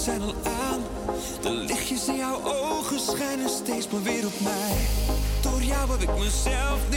[0.00, 0.80] zijn al aan.
[1.40, 4.76] De lichtjes in jouw ogen schijnen steeds maar weer op mij.
[5.42, 6.89] Door jou heb ik mezelf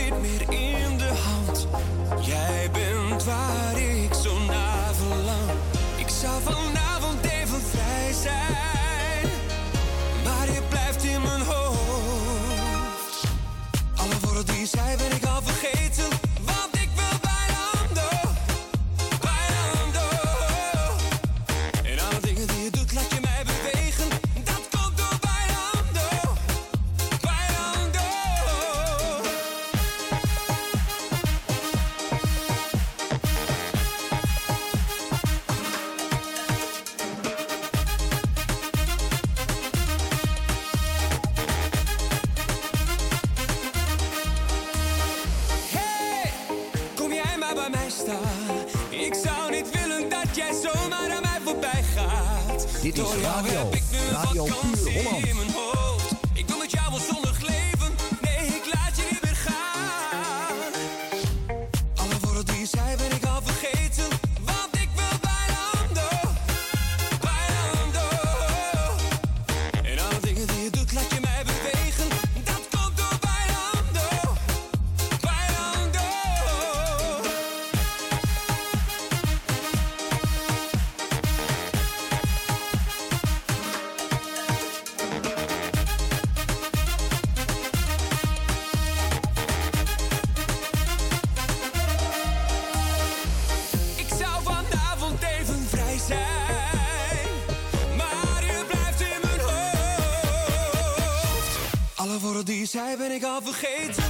[102.74, 104.04] zei ben ik al vergeten,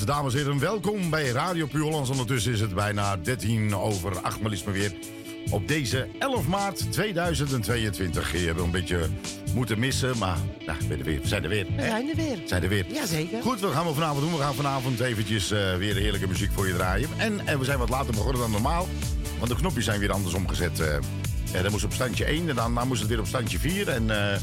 [0.00, 0.82] Goedenavond, dames en heren.
[0.82, 2.10] Welkom bij Radio Puur Hollands.
[2.10, 4.92] Ondertussen is het bijna 13 over 8, maar weer.
[5.50, 8.32] Op deze 11 maart 2022.
[8.32, 9.08] Hier een beetje
[9.54, 10.36] moeten missen, maar
[10.66, 11.20] nou, er weer.
[11.20, 11.66] we zijn er weer.
[11.76, 12.36] We zijn er weer.
[12.36, 12.86] We zijn er weer.
[12.92, 13.42] Jazeker.
[13.42, 14.32] Goed, wat gaan we vanavond doen?
[14.32, 17.08] We gaan vanavond eventjes eh, weer heerlijke muziek voor je draaien.
[17.16, 18.88] En, en we zijn wat later begonnen dan normaal.
[19.38, 20.80] Want de knopjes zijn weer anders omgezet.
[20.80, 20.94] eh.
[21.52, 23.88] Ja, dat moest op standje 1 en dan, dan moest het weer op standje 4.
[23.88, 24.38] En eh,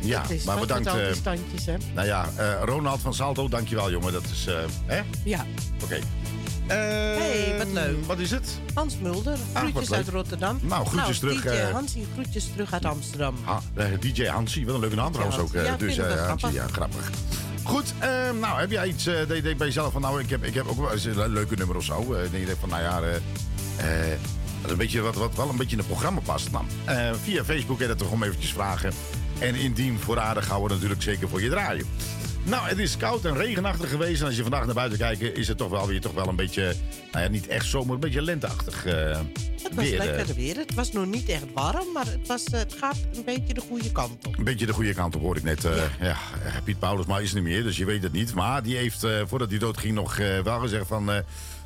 [0.00, 0.84] ja, maar bedankt.
[0.84, 1.76] met al die eh, standjes, hè?
[1.94, 4.12] nou ja, eh, Ronald van Salto, dankjewel jongen.
[4.12, 4.54] Dat is, eh,
[4.86, 5.00] hè?
[5.24, 5.46] Ja.
[5.82, 5.98] Oké.
[6.66, 8.04] hey, wat leuk.
[8.06, 8.58] Wat is het?
[8.74, 10.58] Hans Mulder, wat groetjes uit Rotterdam.
[10.62, 11.72] Nou, groetjes terug, DJ.
[11.72, 13.36] Hansie, groetjes terug uit Amsterdam.
[13.44, 13.60] Ha,
[14.00, 15.52] DJ Hansie, wat een leuke naam trouwens ook.
[15.52, 17.10] Ja, dus Hansie, ja, grappig.
[17.62, 18.08] Goed, eh,
[18.40, 20.76] nou heb jij iets, denk je bij jezelf van, nou ik heb, ik heb ook
[20.76, 22.14] wel eens een leuke nummer of zo.
[22.14, 23.00] Eh, denk je van, nou ja,
[24.64, 26.50] is een beetje wat, wat wel een beetje in het programma past.
[26.50, 26.64] Nou,
[27.22, 28.92] via Facebook en dat toch om eventjes vragen.
[29.40, 31.86] En indien voorradig gaan we natuurlijk zeker voor je draaien.
[32.44, 34.20] Nou, het is koud en regenachtig geweest.
[34.20, 36.36] En als je vandaag naar buiten kijkt, is het toch wel weer toch wel een
[36.36, 36.74] beetje...
[37.12, 39.18] Nou ja, niet echt zomer, een beetje lenteachtig eh,
[39.62, 40.00] Het was weer.
[40.00, 40.56] eh, lekker weer.
[40.56, 43.60] Het was nog niet echt warm, maar het, was, eh, het gaat een beetje de
[43.60, 44.38] goede kant op.
[44.38, 45.64] Een beetje de goede kant op hoor ik net.
[45.64, 46.16] eh, ja.
[46.44, 48.34] eh, Piet Paulus, maar is er niet meer, dus je weet het niet.
[48.34, 51.10] Maar die heeft, eh, voordat hij doodging, nog eh, wel gezegd van...
[51.10, 51.18] eh,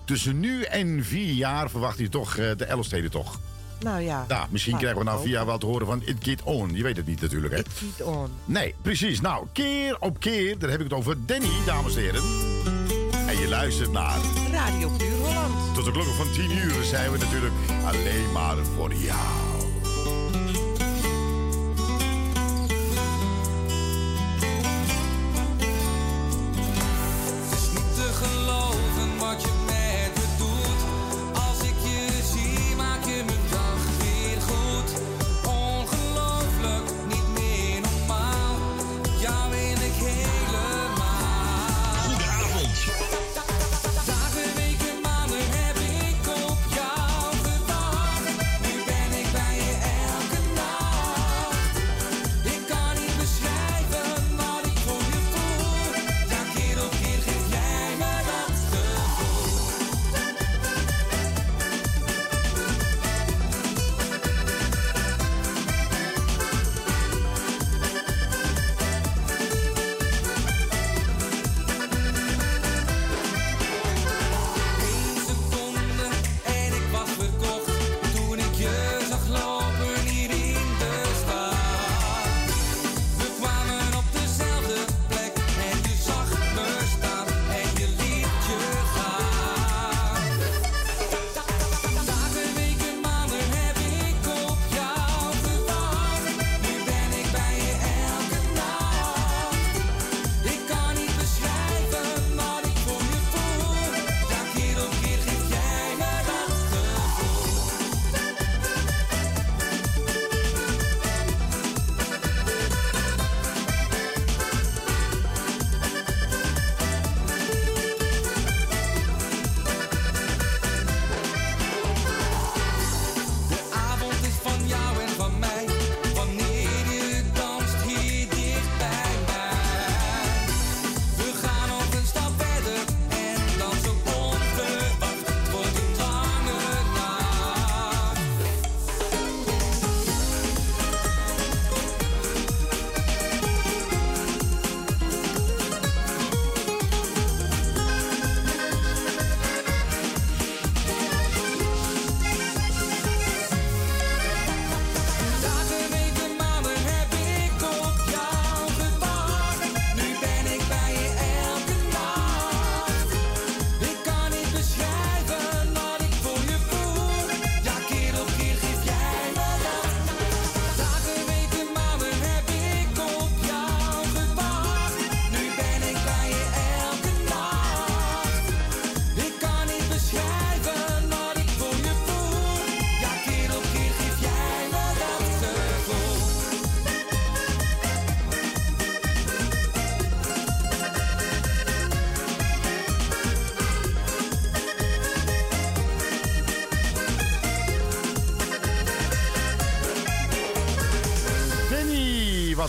[0.04, 3.40] tussen nu en vier jaar verwacht hij toch eh, de Elfsteden toch.
[3.80, 4.24] Nou ja.
[4.28, 5.46] Nou, misschien krijgen we vier jaar hopen.
[5.46, 6.74] wel te horen van It Get On.
[6.74, 7.58] Je weet het niet natuurlijk, hè?
[7.58, 8.30] It keep on.
[8.44, 9.20] Nee, precies.
[9.20, 12.22] Nou, keer op keer, daar heb ik het over Danny, dames en heren.
[13.26, 14.18] En je luistert naar...
[14.50, 15.74] Radio Puur Holland.
[15.74, 17.54] Tot de klokken van 10 uur zijn we natuurlijk
[17.84, 19.63] alleen maar voor jou.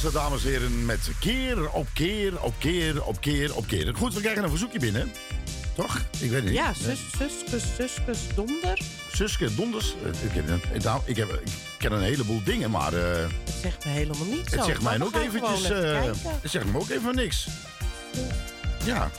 [0.06, 3.94] Het, dames en heren, met keer op keer op keer op keer op keer.
[3.96, 5.12] Goed, we krijgen een verzoekje binnen.
[5.76, 5.98] Toch?
[5.98, 6.54] Ik weet het niet.
[6.54, 8.80] Ja, zus, zuskus, zuskus, donder.
[9.14, 9.94] Suske, donders.
[10.04, 13.54] Eh, Ik, heb, een- nou, ik, heb, ik ken een heleboel dingen, maar eh, Het
[13.62, 14.52] zegt me helemaal niets.
[14.52, 15.62] het zegt mij ook eventjes...
[15.68, 16.14] kijken.
[16.42, 17.48] het zegt me ook even niks.
[18.84, 19.12] Ja.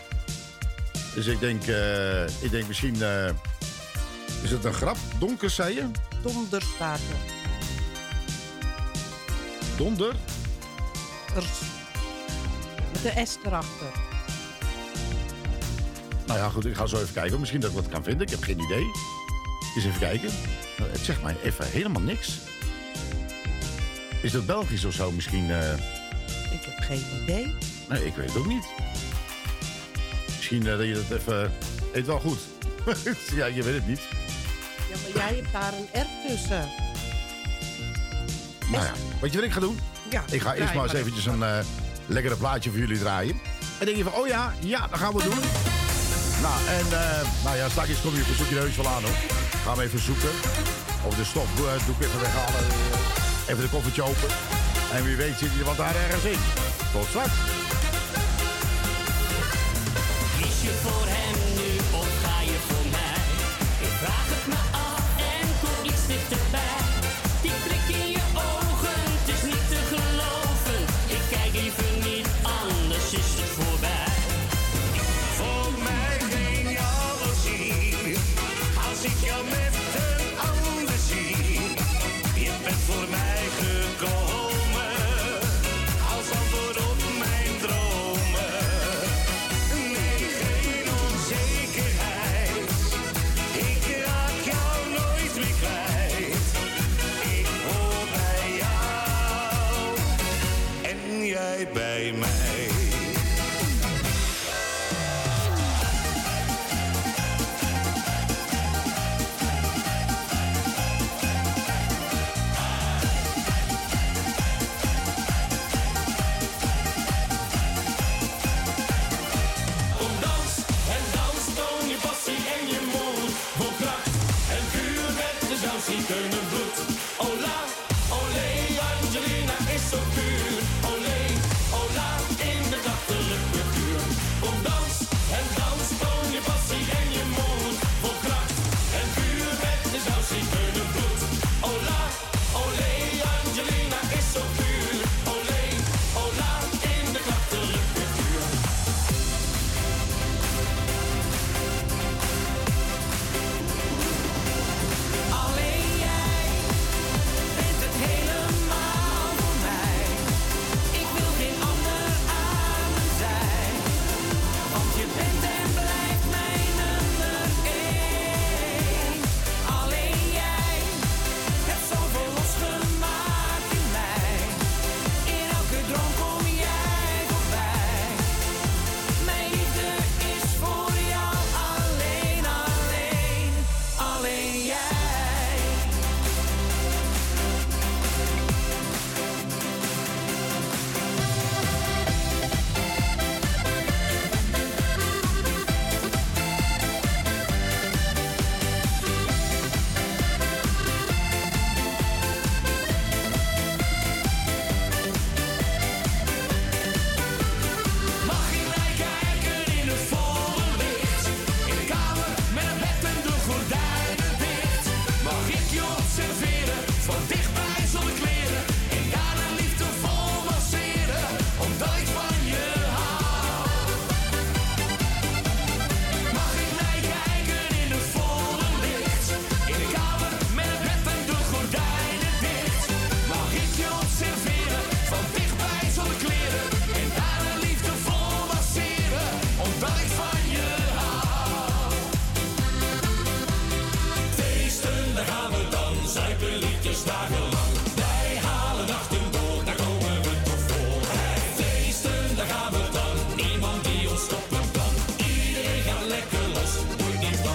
[1.15, 1.63] Dus ik denk,
[2.41, 2.95] ik denk misschien...
[4.43, 4.97] is het een grap?
[5.19, 5.85] Donker, zei je?
[6.23, 7.35] Donder staat er.
[9.77, 10.15] Donder?
[13.15, 13.87] De S erachter.
[16.27, 17.39] Nou ja, goed, ik ga zo even kijken.
[17.39, 18.27] Misschien dat ik wat kan vinden.
[18.27, 18.85] Ik heb geen idee.
[19.77, 20.31] Eens even kijken.
[20.79, 22.39] Nou, Het zegt mij even helemaal niks.
[24.23, 25.51] Is dat Belgisch of zo misschien?
[25.51, 25.73] eh?
[26.53, 27.55] Ik heb geen idee.
[27.89, 28.65] Nee, ik weet het ook niet.
[30.37, 31.53] Misschien eh, dat je dat even...
[31.93, 32.39] Eet wel goed.
[33.37, 34.01] ja, je weet het niet.
[34.91, 36.69] Ja, maar jij hebt daar een R tussen.
[38.71, 39.79] Nou ja, weet je wat ik ga doen?
[40.11, 41.59] Ja, Ik ga eerst maar eens eventjes een eh,
[42.07, 43.41] lekkere plaatje voor jullie draaien.
[43.79, 45.39] En denk je van, oh ja, ja, dat gaan we doen.
[46.43, 49.17] Nou, en eh, nou ja, straks kom je verzoekje heus wel aan hoor.
[49.65, 50.31] Gaan we even zoeken.
[51.07, 52.65] Of de stof eh, doe ik even weghalen.
[53.49, 54.29] Even de koffertje open.
[54.93, 56.39] En wie weet zit je wat daar ergens in.
[56.93, 57.35] Tot straks.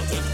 [0.01, 0.30] I'll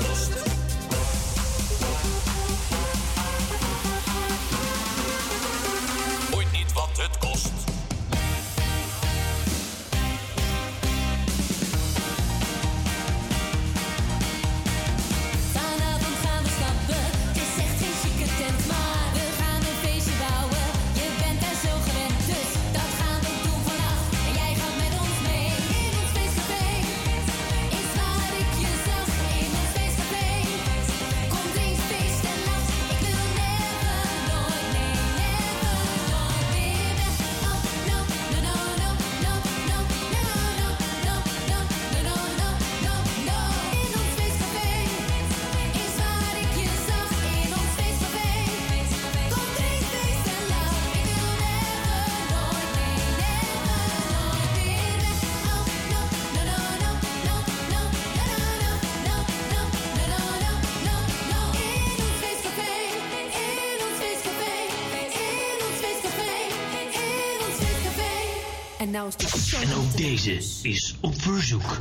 [69.07, 71.77] En ook deze is op verzoek.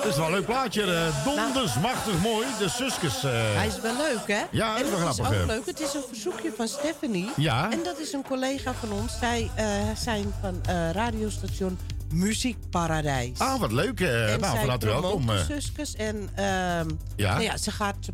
[0.00, 0.82] Het is wel een leuk plaatje.
[0.82, 2.46] Uh, donders, machtig mooi.
[2.58, 3.24] De Suskes.
[3.24, 3.30] Eh.
[3.32, 4.42] Hij is wel leuk, hè?
[4.50, 5.28] Ja, dat is wel grappig.
[5.28, 5.54] Het is ook eh.
[5.54, 5.66] leuk.
[5.66, 7.30] Het is een verzoekje van Stephanie.
[7.36, 7.70] Ja.
[7.70, 9.18] En dat is een collega van ons.
[9.18, 9.50] Zij
[9.96, 10.60] zijn van
[10.92, 11.78] radiostation
[12.12, 13.38] muziekparadijs.
[13.38, 14.00] Ah, wat leuk.
[14.00, 14.36] Eh.
[14.36, 15.30] Nou, van harte welkom.
[15.30, 15.38] Eh.
[15.96, 16.44] En uh,
[17.16, 17.32] ja.
[17.32, 18.12] Nou ja, ze gaat ze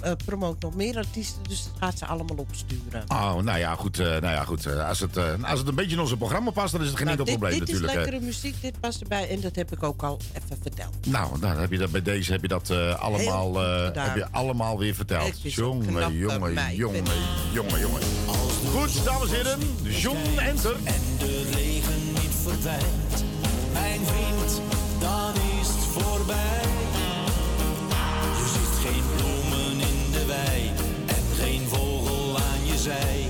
[0.00, 3.04] eh, promoot, nog meer artiesten, dus dat gaat ze allemaal opsturen.
[3.08, 3.96] Oh, nou ja, goed.
[3.96, 4.66] Nou ja, goed.
[4.66, 7.18] als, het, als het een beetje in onze programma past, dan is het geen nou,
[7.18, 7.92] enkel probleem dit natuurlijk.
[7.92, 11.06] Dit is lekkere muziek, dit past erbij en dat heb ik ook al even verteld.
[11.06, 13.58] Nou, nou heb je dat, bij deze heb je dat allemaal,
[13.92, 15.42] heb je allemaal weer verteld.
[15.42, 17.04] Jongen, jongen, jongen,
[17.52, 18.02] jongen, jongen.
[18.72, 20.76] Goed, dames en heren, John Enter.
[20.84, 23.21] En de regen niet verdwijnt
[24.04, 24.60] vriend,
[24.98, 26.62] dan is het voorbij.
[28.38, 30.70] Je ziet geen bloemen in de wei
[31.06, 33.21] en geen vogel aan je zij.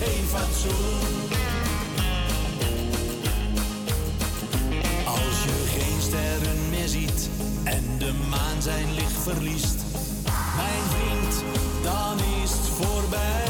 [0.00, 1.34] geen fatsoen.
[5.06, 7.28] Als je geen sterren meer ziet
[7.64, 9.76] en de maan zijn licht verliest,
[10.56, 11.44] mijn vriend,
[11.82, 13.44] dan is het voorbij.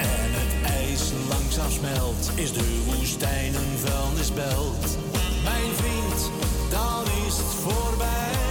[0.00, 4.96] En het ijs langzaam smelt, is de woestijn een vuilnisbelt.
[5.44, 6.30] Mijn vriend,
[6.70, 8.41] dan is het voorbij.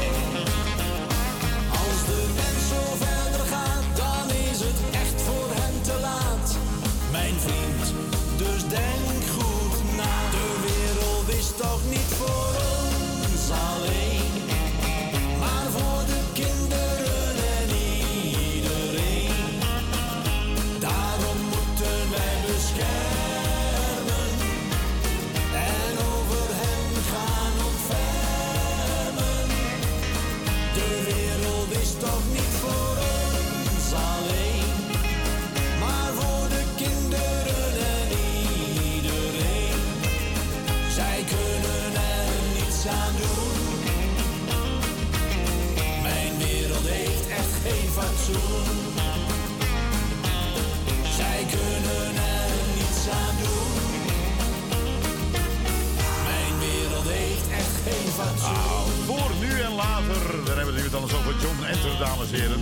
[58.40, 60.46] Nou, voor nu en later.
[60.46, 62.60] Daar hebben we het dan eens over John Enter, dames en heren.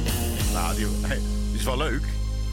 [0.54, 0.88] Nou, die,
[1.54, 2.04] is wel leuk.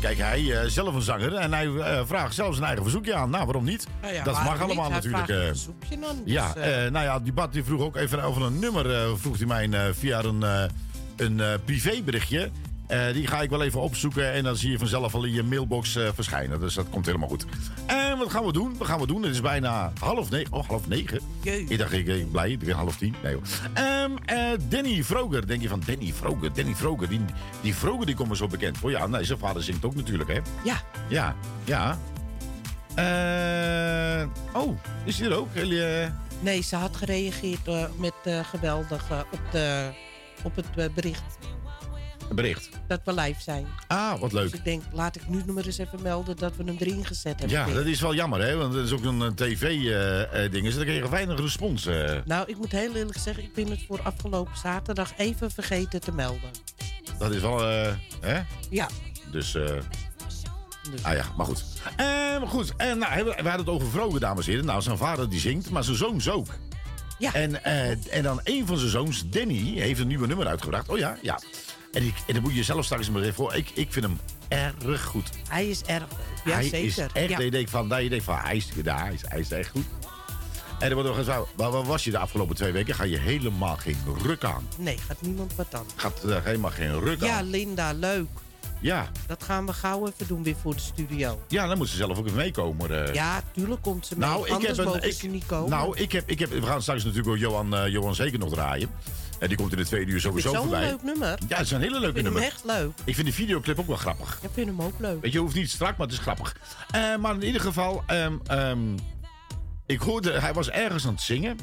[0.00, 3.30] Kijk, hij uh, zelf een zanger en hij eh, vraagt zelfs een eigen verzoekje aan.
[3.30, 3.86] Nou, waarom niet?
[4.24, 5.26] Dat mag allemaal natuurlijk.
[5.28, 5.48] Hij
[5.90, 6.54] een eh, ja,
[6.90, 9.18] nou ja, die Bart die vroeg ook even over een nummer.
[9.18, 10.70] vroeg hij mij via een,
[11.16, 12.50] een privéberichtje.
[12.86, 15.42] Eh, die ga ik wel even opzoeken en dan zie je vanzelf al in je
[15.42, 16.60] mailbox eh, verschijnen.
[16.60, 17.46] Dus dat komt helemaal goed.
[17.86, 18.74] En wat gaan we doen?
[18.78, 19.22] Wat gaan we doen?
[19.22, 20.52] Het is bijna half negen.
[20.52, 21.20] Oh, half negen.
[21.42, 21.66] Jee.
[21.68, 23.14] Ik dacht, ik, ik blij, is weer half tien.
[23.22, 23.42] Nee hoor.
[23.72, 25.46] Ehm, eh, Danny Vroger.
[25.46, 26.52] Denk je van Danny Vroger?
[26.52, 27.08] Danny Vroger.
[27.08, 27.20] Die,
[27.60, 28.90] die Vroger die komt me zo bekend voor.
[28.90, 30.40] Ja, nee, zijn vader zingt ook natuurlijk, hè?
[30.64, 31.98] ja, Ja, ja.
[34.52, 35.48] Oh, is die er ook?
[36.40, 37.66] Nee, ze had gereageerd
[37.98, 39.90] met geweldig op, de,
[40.42, 41.38] op het bericht
[42.28, 42.68] een bericht.
[42.88, 43.66] dat we live zijn.
[43.86, 44.54] Ah, wat Dus leuk.
[44.54, 47.40] ik denk, laat ik nu nog maar eens even melden dat we hem erin gezet
[47.40, 47.58] hebben.
[47.58, 48.56] Ja, dat is wel jammer, hè?
[48.56, 50.64] Want dat is ook een tv-ding.
[50.64, 51.86] dus dan kreeg je een weinig respons.
[51.86, 52.12] eh.
[52.24, 56.12] Nou, ik moet heel eerlijk zeggen, ik ben het voor afgelopen zaterdag even vergeten te
[56.12, 56.50] melden.
[57.18, 58.40] dat is wel, eh, hè?
[58.70, 58.88] Ja,
[59.30, 59.64] Dus, eh,
[60.90, 61.64] Dus- ah ja, maar goed.
[61.96, 64.66] Ehm, goed, en nou, we we hadden het over Vroger, dames en heren.
[64.66, 66.46] Nou, zijn vader die zingt, maar zijn zoons ook.
[67.18, 67.32] ja.
[67.34, 70.88] En, eh, en dan een van zijn zoons, Danny, heeft een nieuwe nummer uitgebracht.
[70.88, 71.38] Oh ja, ja.
[71.96, 73.54] En, ik, en moet je zelf straks maar even voor.
[73.54, 75.30] Ik, ik vind hem erg goed.
[75.48, 76.04] hij is erg.
[76.44, 76.86] Ja, hij zeker.
[76.86, 77.38] is echt, ja.
[77.40, 79.84] je denkt van, je denkt van, hij is, ja, hij is, hij is echt goed.
[80.78, 82.94] En dan wordt nog eens, wel, waar, was je de afgelopen twee weken?
[82.94, 84.68] Ga je helemaal geen ruk aan.
[84.78, 85.86] Nee, gaat niemand wat dan.
[85.96, 87.50] Gaat er helemaal geen ruk Ja, aan.
[87.50, 88.28] Linda, leuk.
[88.80, 91.40] Ja, Dat gaan we gauw even doen weer voor de studio.
[91.48, 93.06] ja, dan moet ze zelf ook even meekomen.
[93.06, 93.14] eh.
[93.14, 94.28] Ja, tuurlijk komt ze mee.
[94.28, 95.02] Nou, ik Anders heb een.
[95.02, 95.70] Ik, ze niet komen.
[95.70, 96.50] nou, ik heb, ik heb.
[96.50, 98.90] We gaan straks natuurlijk ook Johan, eh, Johan zeker nog draaien.
[99.38, 100.80] En die komt in de tweede uur ik sowieso zo'n voorbij.
[100.90, 101.38] leuk nummer.
[101.48, 102.52] Ja, het is een hele Ik leuke vind hem nummer.
[102.52, 102.90] echt leuk.
[103.04, 104.38] Ik vind die videoclip ook wel grappig.
[104.42, 105.20] Ik vind hem ook leuk.
[105.22, 106.56] Weet je, hoeft niet strak, maar het is grappig.
[106.90, 108.78] Eh, maar in ieder geval, ehm, ehm,
[109.86, 111.58] ik hoorde, hij was ergens aan het zingen.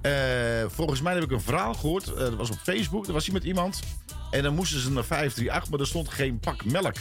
[0.00, 0.12] Eh,
[0.68, 2.08] volgens mij heb ik een verhaal gehoord.
[2.08, 3.80] eh, dat was op Facebook, daar was hij met iemand.
[4.30, 6.94] En dan moesten ze naar 538, maar er stond geen pak melk.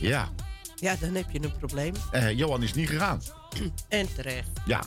[0.00, 0.28] Ja,
[0.76, 1.92] Ja, dan heb je een probleem.
[2.34, 3.20] Johan is niet gegaan.
[3.88, 4.48] En terecht.
[4.66, 4.82] Ja.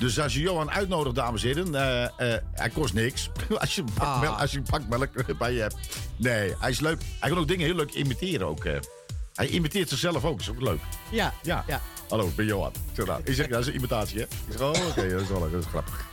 [0.00, 3.30] Dus als je Johan uitnodigt, dames en heren, eh, eh, hij kost niks.
[3.60, 4.20] als, je een pak Ah.
[4.20, 5.08] melk, als je een pak melk
[5.38, 5.76] bij je hebt.
[6.16, 7.00] Nee, hij is leuk.
[7.20, 8.64] Hij kan ook dingen heel leuk imiteren ook.
[8.64, 8.78] eh.
[9.34, 10.80] Hij imiteert zichzelf ook, dat is ook leuk.
[11.10, 11.64] Ja, Ja.
[11.66, 11.80] ja.
[12.08, 12.70] Hallo, ik ben Johan.
[12.70, 14.22] Ik zeg, nou, ik zeg, dat is een imitatie, hè?
[14.22, 16.04] Ik zeg, oh, oké, dat is wel leuk, dat is grappig.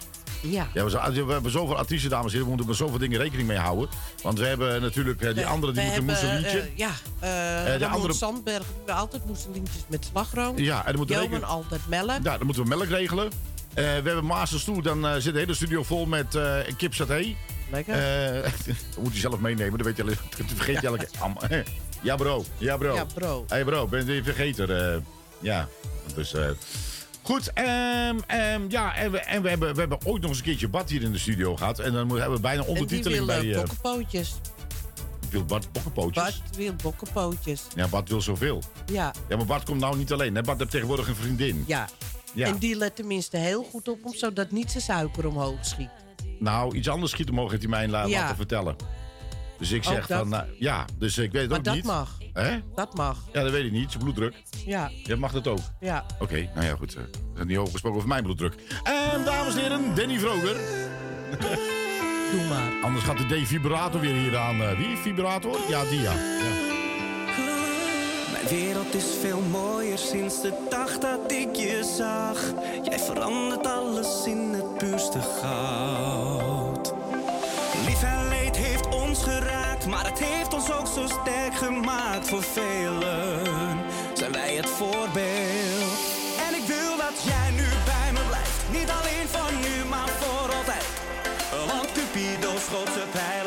[0.41, 0.67] ja.
[0.73, 2.43] Ja, we, zo- we hebben zoveel artiesten, dames en heren.
[2.43, 3.89] We moeten met zoveel dingen rekening mee houden.
[4.23, 8.13] Want we hebben natuurlijk die We- andere, die we moeten eh, ja, eh de andere-
[8.13, 10.57] Sandberg hebben altijd moesselintjes met slagroom.
[10.57, 12.09] ja, en dan moeten we Johan altijd melk.
[12.23, 13.31] Ja, dan moeten we melk regelen.
[13.73, 16.93] Eh, we hebben Masters toe, dan eh, zit de hele studio vol met eh kip
[16.93, 17.35] saté.
[17.71, 17.95] Lekker.
[18.95, 20.03] Dat moet je zelf meenemen, dat weet je.
[20.37, 21.07] Dat vergeet je elke
[21.49, 21.63] keer.
[22.01, 22.45] Ja, bro.
[22.57, 22.95] Ja, bro.
[22.95, 23.45] Ja, bro.
[23.47, 25.05] Hey, bro, ben je vergeten?
[25.39, 25.67] ja,
[26.15, 26.33] dus...
[27.27, 30.45] Goed, ehm, ehm, ja, en, we, en we, hebben, we hebben ooit nog eens een
[30.45, 31.79] keertje Bart hier in de studio gehad.
[31.79, 33.43] En dan hebben we bijna die ondertiteling wil bij...
[33.43, 34.35] uh, eh, bokkenpootjes.
[35.29, 36.23] wil Bart bokkenpootjes?
[36.23, 37.61] Bart wil bokkenpootjes.
[37.75, 38.61] Ja, Bart wil zoveel.
[38.91, 40.35] Ja, Ja, maar Bart komt nou niet alleen.
[40.35, 40.41] Hè?
[40.41, 41.63] Bart heeft tegenwoordig een vriendin.
[41.67, 41.87] ja.
[42.37, 42.47] Ja.
[42.47, 45.89] En die let tenminste heel goed op, om zodat niet zijn suiker omhoog schiet.
[46.39, 48.19] Nou, iets anders schiet omhoog heeft hij mij la- Ja.
[48.21, 48.75] laten vertellen.
[49.59, 50.17] Dus ik zeg dat?
[50.19, 51.83] van, nou, ja, dus ik weet het Maar ook dat niet.
[51.83, 52.17] mag.
[52.33, 52.57] Hè?
[52.75, 53.17] Dat mag.
[53.33, 53.91] Ja, dat weet ik niet.
[53.91, 54.33] Zijn bloeddruk.
[54.65, 55.59] Ja, Ja, mag dat ook?
[55.79, 56.05] ja.
[56.19, 56.95] Oké, nou ja, goed.
[56.95, 58.53] eh, We zijn niet over gesproken over mijn bloeddruk.
[58.83, 60.55] En dames en heren, Danny Vroger.
[62.31, 62.71] Doe maar.
[62.83, 64.61] Anders gaat de defibrator weer hier aan.
[64.61, 64.97] eh, wie?
[64.97, 65.57] Vibrator?
[65.69, 66.13] Ja, die ja.
[66.13, 66.66] ja.
[68.49, 72.53] Wereld is veel mooier sinds de dag dat ik je zag.
[72.83, 76.93] Jij verandert alles in het puurste goud.
[77.85, 82.27] Lief en leed heeft ons geraakt, maar het heeft ons ook zo sterk gemaakt.
[82.27, 83.43] Voor velen
[84.13, 85.99] zijn wij het voorbeeld.
[86.47, 88.61] En ik wil dat jij nu bij me blijft.
[88.71, 90.85] Niet alleen van nu, maar voor altijd.
[91.67, 93.46] Want Cupido schoot pijlen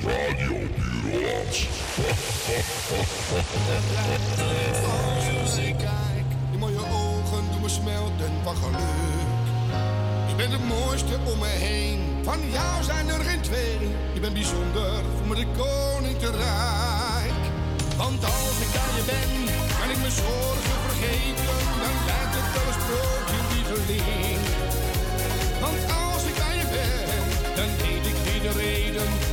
[0.00, 0.08] Als
[5.56, 8.78] ik kijk, die mooie ogen doen me smelten van geluk.
[10.28, 13.78] Je bent het mooiste om me heen, van jou zijn er geen twee.
[14.14, 17.42] Je bent bijzonder, voor me de koning te rijk.
[17.96, 19.32] Want als ik aan je ben,
[19.80, 21.56] kan ik mijn zorgen vergeten.
[21.82, 24.40] Dan lijkt het wel een sprookje, lieveling.
[25.60, 27.20] Want als ik aan je ben,
[27.56, 29.29] dan weet ik wie de reden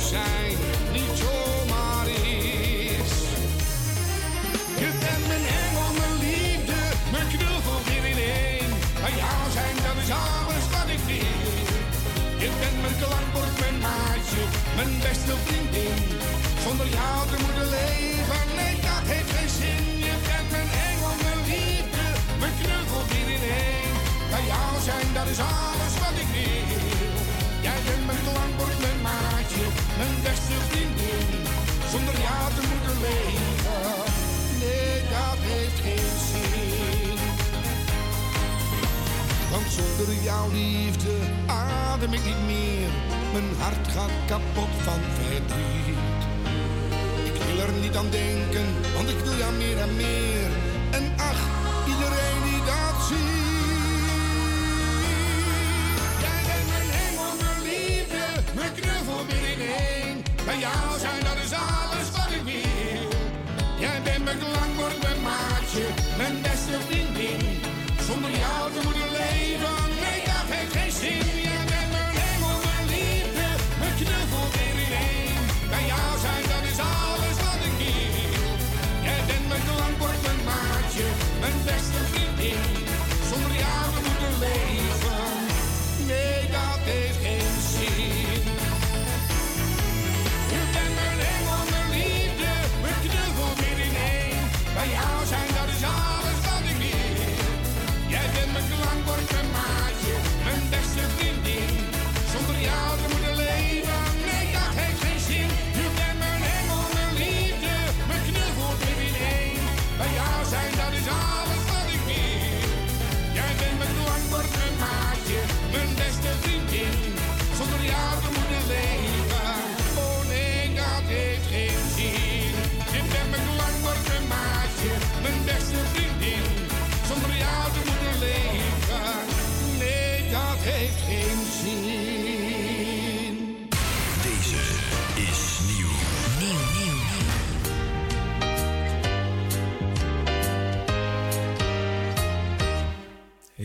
[0.00, 0.56] zijn
[0.92, 3.12] niet zomaar is.
[4.82, 6.80] Je bent mijn engel, mijn liefde,
[7.12, 8.70] mijn knuffel weer in één.
[9.02, 11.46] Bij jou zijn, dat is alles wat ik wil.
[12.42, 14.42] Je bent mijn klankbord, mijn maatje,
[14.76, 15.98] mijn beste vriendin.
[16.64, 19.84] Zonder jou te moeten leven, nee, dat heeft geen zin.
[20.08, 22.06] Je bent mijn engel, mijn liefde,
[22.40, 23.94] mijn knuffel weer in één.
[24.32, 25.67] Bij jou zijn, dat is alles
[29.98, 31.28] mijn beste vriendin.
[31.92, 34.12] Zonder jou te moeten leven,
[34.62, 37.18] nee, dat heeft geen zin.
[39.52, 41.14] Want zonder jouw liefde
[41.46, 42.90] adem ik niet meer.
[43.32, 46.20] Mijn hart gaat kapot van verdriet.
[47.30, 50.48] Ik wil er niet aan denken, want ik wil jou meer en meer.
[50.90, 51.42] En ach,
[51.86, 53.47] iedereen die dat ziet.
[60.48, 63.08] Bij jou zijn, dat is alles wat ik wil.
[63.78, 67.60] Jij bent mijn klankbord, mijn maatje, mijn beste vriendin.
[68.06, 71.37] Zonder jou te moeten leven, nee, dat heeft geen zin.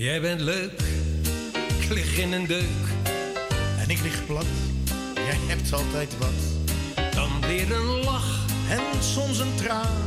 [0.03, 0.81] Jij bent leuk,
[1.79, 2.85] ik lig in een deuk.
[3.79, 4.45] En ik lig plat,
[5.15, 6.29] jij hebt altijd wat.
[7.13, 10.01] Dan weer een lach, En soms een traan,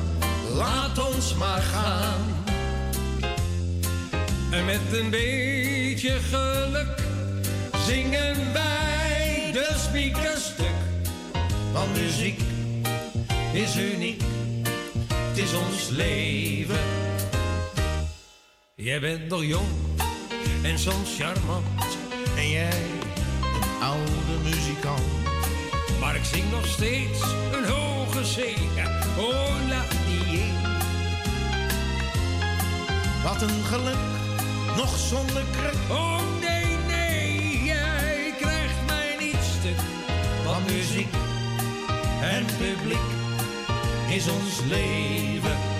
[0.52, 2.44] laat ons maar gaan.
[4.50, 6.98] En met een beetje geluk
[7.86, 11.10] zingen wij de speakers stuk.
[11.72, 12.40] Want muziek
[13.52, 14.22] is uniek,
[15.08, 17.05] het is ons leven.
[18.86, 19.68] Jij bent nog jong
[20.62, 21.66] en soms charmant.
[22.36, 22.82] en jij
[23.40, 25.02] een oude muzikant.
[26.00, 27.20] Maar ik zing nog steeds
[27.52, 28.58] een hoge C.
[29.18, 30.52] Oh la die.
[33.24, 34.04] Wat een geluk,
[34.76, 35.90] nog zonder kruk.
[35.90, 39.80] Oh nee, nee, jij krijgt mij niet stuk.
[40.44, 41.14] Want muziek
[42.22, 43.08] en publiek
[44.08, 45.75] is ons leven.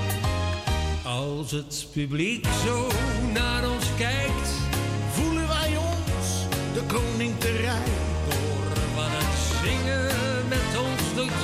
[1.46, 2.88] Als het publiek zo
[3.32, 4.48] naar ons kijkt,
[5.12, 6.26] Voelen wij ons
[6.74, 7.86] de koning te rijk.
[8.28, 10.10] door wat het zingen
[10.48, 11.38] met ons doet,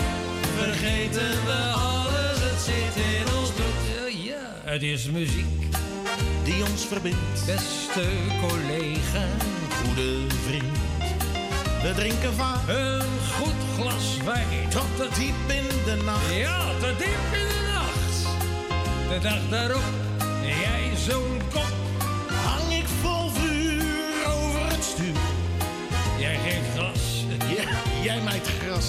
[0.59, 4.07] vergeten we alles, het zit in ons bloed.
[4.07, 5.61] Eh, Ja, het is muziek,
[6.45, 7.47] die ons verbindt.
[7.47, 8.05] beste
[8.41, 9.25] collega.
[9.85, 10.79] goede vriend.
[11.83, 13.03] We drinken vaak een
[13.41, 14.69] goed glas wijn.
[14.69, 16.35] Tot te diep in de nacht.
[16.35, 17.72] Ja, te diep in de nacht.
[19.13, 19.83] De dag daarop,
[20.41, 21.73] jij zo'n kop.
[22.45, 25.21] Hang ik vol vuur over het stuur.
[26.19, 27.25] Jij geeft gras.
[27.57, 27.69] Ja,
[28.03, 28.87] jij mijt gras.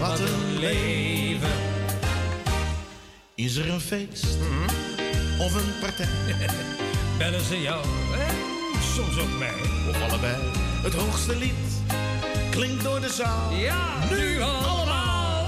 [0.00, 1.48] Wat een leven.
[3.34, 4.38] Is er een feest
[5.38, 6.34] of een partij?
[7.18, 7.84] Bellen ze jou
[8.18, 8.36] en
[8.94, 9.60] soms ook mij.
[9.88, 10.36] Of allebei.
[10.82, 11.82] Het hoogste lied
[12.50, 13.52] klinkt door de zaal.
[13.52, 15.46] Ja, nu allemaal.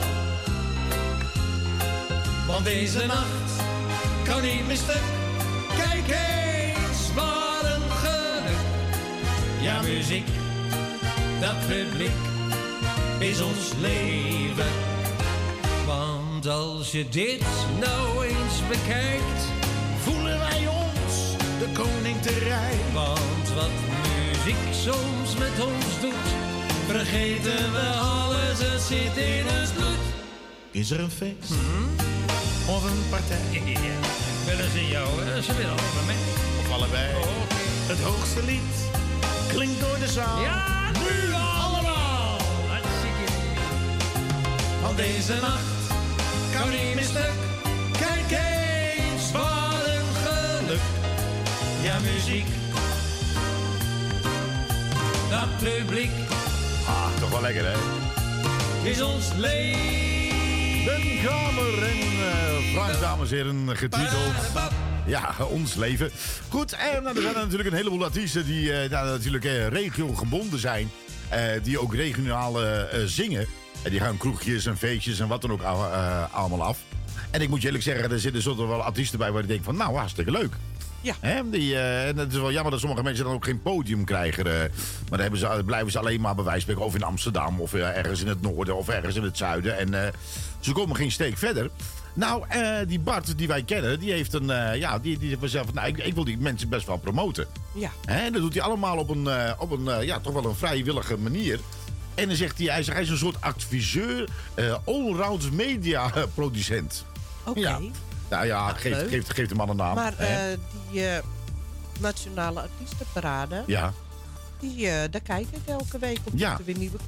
[2.46, 3.59] Want deze nacht
[4.30, 4.78] kan niet meer.
[5.76, 8.60] Kijk eens, wat een geluk.
[9.60, 10.26] Ja, muziek,
[11.40, 12.20] dat publiek
[13.18, 14.72] is ons leven.
[15.86, 17.44] Want als je dit
[17.80, 19.42] nou eens bekijkt,
[20.02, 21.14] voelen wij ons
[21.58, 22.82] de koning te rijk.
[22.92, 26.28] Want wat muziek soms met ons doet,
[26.86, 30.09] vergeten we alles, het zit in ons bloed.
[30.70, 31.50] Is er een feest
[32.68, 33.62] of een partij?
[33.64, 33.98] Ja,
[34.46, 35.08] willen ze jou,
[35.42, 36.16] ze willen allemaal mee.
[36.60, 37.14] Of allebei.
[37.86, 38.74] Het hoogste lied
[39.48, 40.40] klinkt door de zaal.
[40.40, 42.38] Ja, nu allemaal.
[42.68, 43.32] Hartstikke
[44.82, 45.80] Want deze nacht
[46.52, 47.38] kan niet meer stuk.
[47.92, 50.80] Kijk eens, wat een geluk.
[51.82, 52.46] Ja, muziek.
[55.30, 56.10] Dat publiek
[56.86, 57.78] Ah, toch wel lekker, hè?
[58.82, 60.09] is ons leven.
[60.84, 64.34] Den Kamer en eh Frank, dames en heren, getiteld.
[65.06, 66.10] Ja, ons leven.
[66.48, 69.66] Goed, en nou, er zijn er natuurlijk een heleboel artiesten die eh, nou, natuurlijk eh,
[69.68, 70.90] regiogebonden zijn.
[71.28, 73.46] eh, die ook regionaal eh, eh, zingen.
[73.82, 76.78] En die gaan kroegjes en feestjes en wat dan ook al- eh, allemaal af.
[77.30, 79.64] En ik moet je eerlijk zeggen, er zitten soort wel artiesten bij waar ik denk
[79.64, 80.52] van, nou, hartstikke leuk.
[81.02, 81.14] Ja.
[81.20, 84.04] Hè, die, eh, en het is wel jammer dat sommige mensen dan ook geen podium
[84.04, 84.46] krijgen.
[84.46, 84.70] eh, maar
[85.10, 88.20] dan hebben ze, blijven ze alleen maar bij wijze of in Amsterdam of eh, ergens
[88.20, 89.78] in het noorden of ergens in het zuiden.
[89.78, 90.12] En eh,
[90.60, 91.70] ze komen geen steek verder.
[92.14, 95.52] Nou, eh, die Bart die wij kennen, die heeft een, eh, ja, die, die heeft
[95.52, 97.46] zelf nou, ik, ik wil die mensen best wel promoten.
[97.74, 97.90] Ja.
[98.04, 100.54] Hè, en dat doet hij allemaal op een, eh, op een ja, toch wel een
[100.54, 101.60] vrijwillige manier.
[102.14, 104.28] En dan zegt hij, hij, zegt, hij is een soort adviseur,
[104.84, 107.04] allround media producent.
[107.44, 107.60] Oké.
[107.60, 107.80] Ja.
[108.30, 109.08] Nou ja, geeft, leuk.
[109.08, 109.94] geeft, geeft hem aan een naam.
[109.94, 110.14] Maar
[110.90, 111.04] die
[112.00, 113.92] Nationale Artiestenparade, ja.
[114.60, 116.58] die, daar kijk ik elke week op Ja.
[116.58, 116.98] er weer nieuwe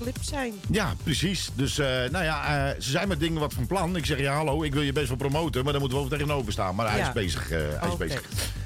[0.00, 0.52] clips zijn.
[0.70, 1.50] Ja, precies.
[1.54, 3.96] Dus eh, nou ja, eh, ze zijn met dingen wat van plan.
[3.96, 6.18] Ik zeg ja, hallo, ik wil je best wel promoten, maar dan moeten we over
[6.18, 6.74] tegenover staan.
[6.74, 7.06] Maar hij Ja.
[7.06, 7.50] is bezig.
[7.50, 8.22] eh, hij is bezig.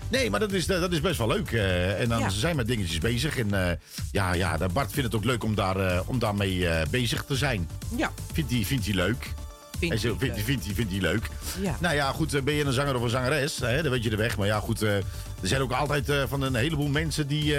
[0.08, 1.52] Nee, maar dat is, dat is best wel leuk.
[1.52, 2.28] en dan, Ja.
[2.28, 3.38] ze zijn met dingetjes bezig.
[3.38, 3.76] En eh,
[4.12, 7.68] ja, ja, Bart vindt het ook leuk om, daar, om daarmee bezig te zijn.
[7.96, 8.10] Ja.
[8.32, 9.32] Vindt hij vindt hij leuk.
[9.78, 11.28] Vind Hij vindt, vindt, hij- vindt hij leuk.
[11.60, 11.76] Ja.
[11.80, 14.16] Nou ja, goed, ben je een zanger of een zangeres, hè, dan weet je de
[14.16, 14.36] weg.
[14.36, 15.02] Maar ja, goed, er
[15.42, 17.54] zijn ook altijd van een heleboel mensen die,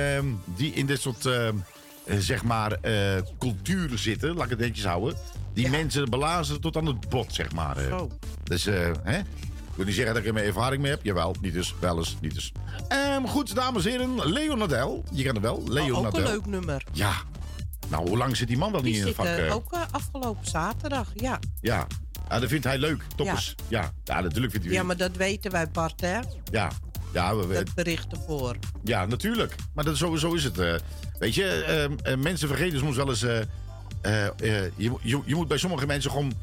[0.45, 1.25] die in dit soort,
[2.17, 4.33] zeg maar, eh, culturen zitten.
[4.35, 5.17] Laat ik het netjes houden.
[5.53, 7.77] Die mensen belazeren tot aan het bot, zeg maar.
[7.77, 8.01] eh.
[8.43, 9.17] Dus, eh, hè?
[9.17, 11.03] Ik wil niet zeggen dat ik er meer ervaring mee heb.
[11.03, 12.51] Jawel, niet dus, wel eens, niet dus.
[12.87, 15.03] Ehm, goed, dames en heren, Leo Nadel.
[15.11, 16.19] Je kent hem wel, Leo Oh, ook Nadel.
[16.19, 16.83] een leuk nummer.
[16.91, 17.13] Ja.
[17.87, 19.25] Nou, hoe lang zit die man wel Die niet in het vak?
[19.25, 19.55] eh, eh?
[19.55, 21.39] ook eh, afgelopen zaterdag, ja.
[21.61, 21.87] Ja.
[22.29, 23.01] ja, dat vindt hij leuk.
[23.15, 23.55] Toppers.
[23.67, 24.21] Ja, ja.
[24.21, 26.19] natuurlijk vindt hij Ja, maar dat weten wij, Bart, hè?
[26.51, 26.71] Ja,
[27.13, 28.55] ja, we, Dat bericht ervoor.
[28.83, 29.55] ja natuurlijk.
[29.73, 30.57] Maar dat, zo, zo is het.
[30.59, 30.73] eh.
[31.19, 33.23] weet je, ehm, eh, mensen vergeten soms wel eens...
[33.23, 33.39] eh,
[34.75, 36.33] je, moet- je, je moet bij sommige mensen gewoon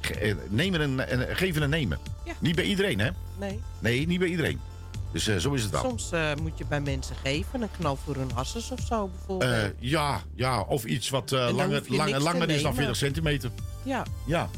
[0.00, 1.98] ge- nemen en, en geven en nemen.
[2.24, 2.32] Ja.
[2.40, 3.10] Niet bij iedereen, hè?
[3.38, 3.60] Nee.
[3.78, 4.60] Nee, niet bij iedereen.
[5.12, 5.80] Dus zo is het wel.
[5.80, 6.10] Soms
[6.42, 9.72] moet je bij mensen geven, een knal voor hun hassers of zo bijvoorbeeld.
[9.78, 12.74] Ja, ja, of iets wat dan langer, langer, is dan nemen.
[12.74, 13.50] 40 centimeter.
[13.82, 14.48] ja, Ja,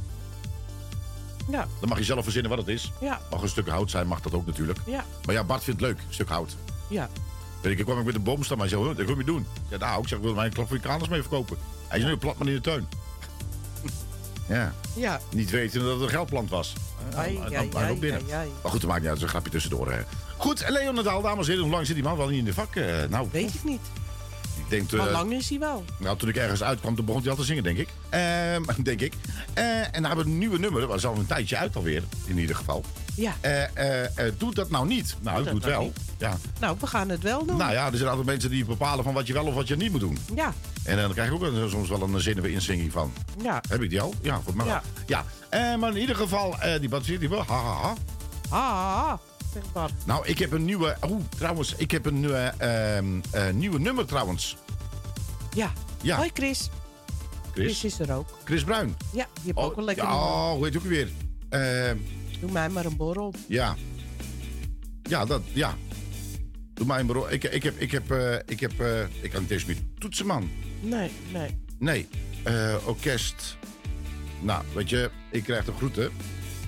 [1.50, 2.92] ja, dan mag je zelf verzinnen wat het is.
[3.00, 4.78] ja, Mag een stuk hout zijn, mag dat ook natuurlijk.
[4.86, 6.56] ja, Maar ja, Bart vindt het leuk, een stuk hout.
[6.88, 7.08] ja.
[7.60, 8.58] Weet ik, ik kwam ook met een boomstam.
[8.58, 9.46] Hij zei, "Huh, dat wil je doen.
[9.68, 11.56] Ja, nou, ik zeg, ik wil mijn Afrikaners mee verkopen.
[11.88, 12.88] Hij is nu een platman in de tuin.
[14.48, 16.72] Ja, Ja, niet weten dat het een geldplant was.
[17.14, 18.22] ai, ai, ai, binnen.
[18.62, 19.92] Maar goed, dat maakt niet uit, dat is een grapje tussendoor.
[19.92, 20.00] Hè.
[20.36, 22.52] Goed, Leon Nadal, dames en heren, hoe lang zit die man wel niet in de
[22.54, 22.76] vak?
[22.76, 23.80] Eh, nou, Weet ik niet.
[24.70, 24.92] Denk...
[24.92, 25.84] Maar eh, lang is hij wel.
[25.98, 27.88] nou, toen ik ergens uitkwam, toen begon hij al te zingen, denk ik.
[28.08, 29.14] Ehm, denk ik.
[29.54, 30.80] Eh, en dan hebben we een nieuwe nummer.
[30.80, 32.84] Dat was al een tijdje uit alweer, in ieder geval.
[33.20, 33.34] Ja.
[33.40, 35.16] Eh, eh, eh, doe dat nou niet.
[35.20, 35.92] Nou, doe het nou wel.
[36.18, 36.36] Ja.
[36.60, 37.56] Nou, we gaan het wel doen.
[37.56, 39.76] Nou ja, er zijn altijd mensen die bepalen van wat je wel of wat je
[39.76, 40.18] niet moet doen.
[40.34, 40.52] Ja,
[40.84, 43.12] En dan krijg je ook soms wel een zinnige insinging van.
[43.42, 43.62] ja.
[43.68, 44.14] Heb ik die al?
[44.22, 44.80] Ja, voor mij wel.
[45.06, 45.24] Ja.
[45.50, 45.76] Ja.
[45.76, 47.44] Maar in ieder geval, die Bart die wel.
[47.46, 47.94] Ha, ha, ha.
[48.48, 49.18] Ah,
[49.52, 49.62] zeg.
[50.06, 50.96] Nou, ik heb een nieuwe...
[51.10, 54.56] Oeh, trouwens, ik heb een nieuwe, ehm, eh, nieuwe nummer trouwens.
[55.54, 55.72] Ja.
[56.02, 56.16] Ja.
[56.16, 56.70] Hoi Chris.
[57.52, 57.78] Chris.
[57.78, 58.38] Chris is er ook.
[58.44, 58.96] Chris Bruin.
[59.12, 60.28] Ja, je hebt ook een lekker ja, nummer.
[60.28, 61.08] oh, hoe heet het ook weer?
[61.48, 61.96] Ehm,
[62.40, 63.34] Doe mij maar een borrel.
[63.48, 63.76] ja.
[65.02, 65.74] Ja, dat, ja.
[66.74, 67.16] Doe mij maar.
[67.16, 67.30] hoor.
[67.30, 70.26] Ik, ik heb, ik heb, eh, ik heb, eh, ik kan niet eens meer toetsen,
[70.26, 70.50] man.
[70.80, 71.58] Nee, nee.
[71.78, 72.08] Nee,
[72.42, 73.56] eh, orkest.
[74.40, 76.10] Nou, weet je, ik krijg de groeten.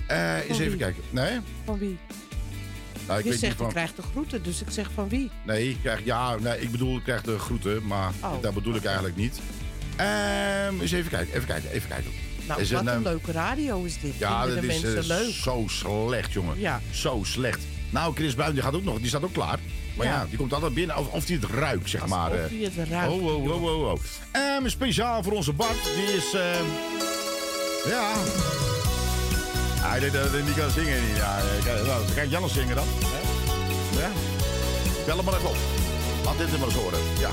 [0.07, 1.03] Eh eens even kijken.
[1.09, 1.39] Nee?
[1.65, 1.97] Van wie?
[3.07, 3.65] Nou, ik je weet zegt, niet van...
[3.67, 5.31] ik krijg de groeten, dus ik zeg van wie?
[5.45, 8.41] Nee, ik krijg, ja, nee, ik bedoel, ik krijg de groeten, maar Oh.
[8.41, 9.39] dat bedoel ik eigenlijk niet.
[9.95, 12.11] Ehm eens even kijken, even kijken, even kijken.
[12.47, 14.13] Nou, Is wat een, een leuke radio is dit.
[14.17, 15.29] Ja, dat is eh, leuk.
[15.33, 16.59] zo slecht, jongen.
[16.59, 16.81] Ja.
[16.91, 17.59] Zo slecht.
[17.89, 19.59] Nou, Chris Buin, die gaat ook nog, die staat ook klaar.
[19.97, 20.25] Maar ja, Ja.
[20.29, 22.31] die komt altijd binnen, of, of die het ruikt, zeg maar.
[22.31, 22.49] Of eh.
[22.49, 23.11] die het ruikt.
[23.13, 23.99] Oh, oh, oh, oh, oh.
[24.31, 26.65] Ehm, speciaal voor onze Bart, die is, ehm,
[27.89, 28.13] ja...
[29.85, 31.15] Hij denkt dat hij niet kan zingen.
[31.15, 32.87] Ja, nou, dan kan zingen dan.
[33.95, 34.09] hè?
[35.05, 35.55] Hem maar even op.
[36.23, 36.99] Laat dit maar eens horen.
[37.19, 37.29] Ja.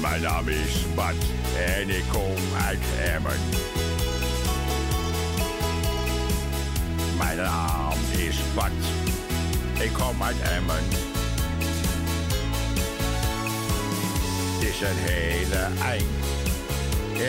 [0.00, 1.24] Mijn naam is Bart
[1.66, 2.34] en ik kom
[2.66, 2.78] uit
[3.14, 3.38] Emmen.
[7.18, 8.72] Mijn naam is Bart.
[9.78, 10.84] Ik kom uit Emmen.
[14.54, 16.04] Het is een hele eind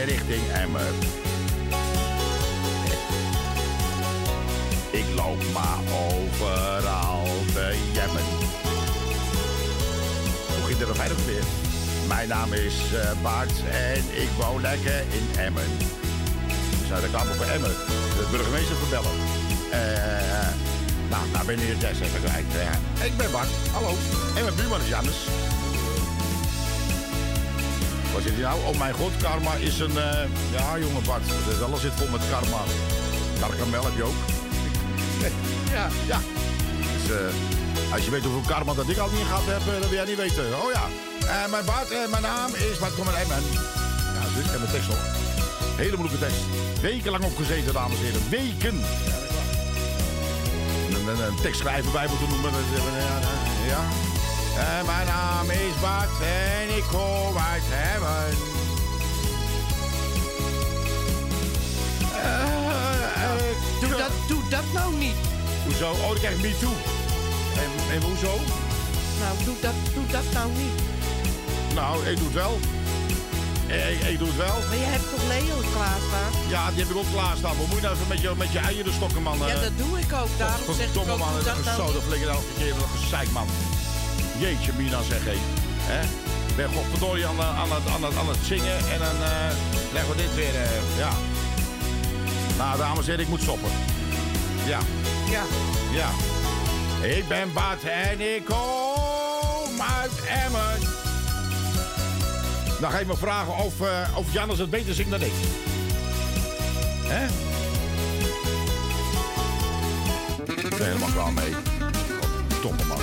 [0.06, 1.26] richting Emmen.
[5.28, 5.78] Ik loop maar
[6.10, 7.24] overal
[7.54, 8.24] te jemmen.
[10.56, 11.44] Hoe ging er eigenlijk weer?
[12.08, 15.64] Mijn naam is eh, Bart en ik woon lekker in Emmen.
[16.90, 17.70] Nou, de kamer voor Emmen.
[18.18, 19.12] De burgemeester verbellen.
[19.72, 20.48] Eh,
[21.10, 22.46] nou, nou ben je des even kwijt.
[23.04, 23.90] Ik ben Bart, hallo.
[24.36, 25.18] En mijn buurman is Jannes.
[28.14, 28.60] Wat zit hij nou?
[28.66, 29.98] Oh mijn god, karma is een...
[29.98, 31.24] eh, Ja, jongen Bart,
[31.66, 32.62] alles zit vol met karma.
[33.40, 34.37] Karkamel heb je ook.
[35.78, 35.88] Ja.
[36.06, 36.20] Ja.
[36.94, 39.90] Dus eh, als je weet hoeveel karma dat ik al niet gehad heb, eh, dat
[39.90, 40.46] wil jij niet weten.
[40.62, 40.86] Oh ja.
[41.28, 43.44] Eh, mijn Bart, eh, mijn naam is Bart Kom Emmen.
[44.16, 45.02] Ja, dus heb mijn tekst nog.
[45.76, 46.42] Hele moeilijke tekst.
[46.82, 48.30] Wekenlang opgezeten, dames en heren.
[48.30, 48.82] Weken.
[51.08, 52.52] Een, een, schrijven bij moeten noemen.
[52.52, 53.20] Ja.
[53.68, 53.82] ja.
[54.58, 57.64] Eh, mijn naam is Bart en ik kom uit
[57.94, 58.30] Emmen.
[62.24, 62.68] Eh,
[63.82, 64.42] Doe dat, doe
[64.74, 65.16] dat nou niet.
[65.66, 65.92] Hoezo?
[65.92, 66.74] Oh, dan krijg ik me toe.
[67.64, 68.34] En, en hoezo?
[69.22, 70.76] Nou, doe dat, doe dat nou niet.
[71.74, 72.60] Nou, ik doe het wel.
[73.68, 74.58] Ik, ik doe het wel.
[74.70, 76.32] Maar je hebt toch Leo klaarstaan?
[76.50, 77.58] Ja, die heb ik ook klaarstaan.
[77.58, 79.38] Wat moet je nou even met je, met je eieren stokken, man?
[79.38, 80.34] Ja, dat doe ik ook.
[80.38, 81.34] Daarom zeg ik ook, man.
[81.44, 82.04] dat Zo, nou dat niet.
[82.10, 83.48] flikker elke keer een gezeik, man.
[84.40, 85.38] Jeetje, Mina, zeg hé.
[85.92, 86.02] Hè?
[86.50, 89.52] Ik ben godverdorie aan, eh, aan, het, aan, het, aan het zingen en dan eh,
[89.94, 91.12] leggen we dit weer, eh, ja.
[92.58, 93.70] Nou, dames en heren, ik moet stoppen.
[94.68, 94.80] Ja.
[95.30, 95.44] Ja.
[95.94, 96.10] Ja.
[97.08, 100.12] Ik ben Bart en ik kom uit
[100.46, 100.80] Emmen.
[102.82, 105.32] Dan ga je me vragen of, eh, of Jannes het beter zingt dan ik.
[107.04, 107.26] Hè?
[110.54, 111.54] Ik ben helemaal klaar mee.
[112.62, 112.98] Domme man.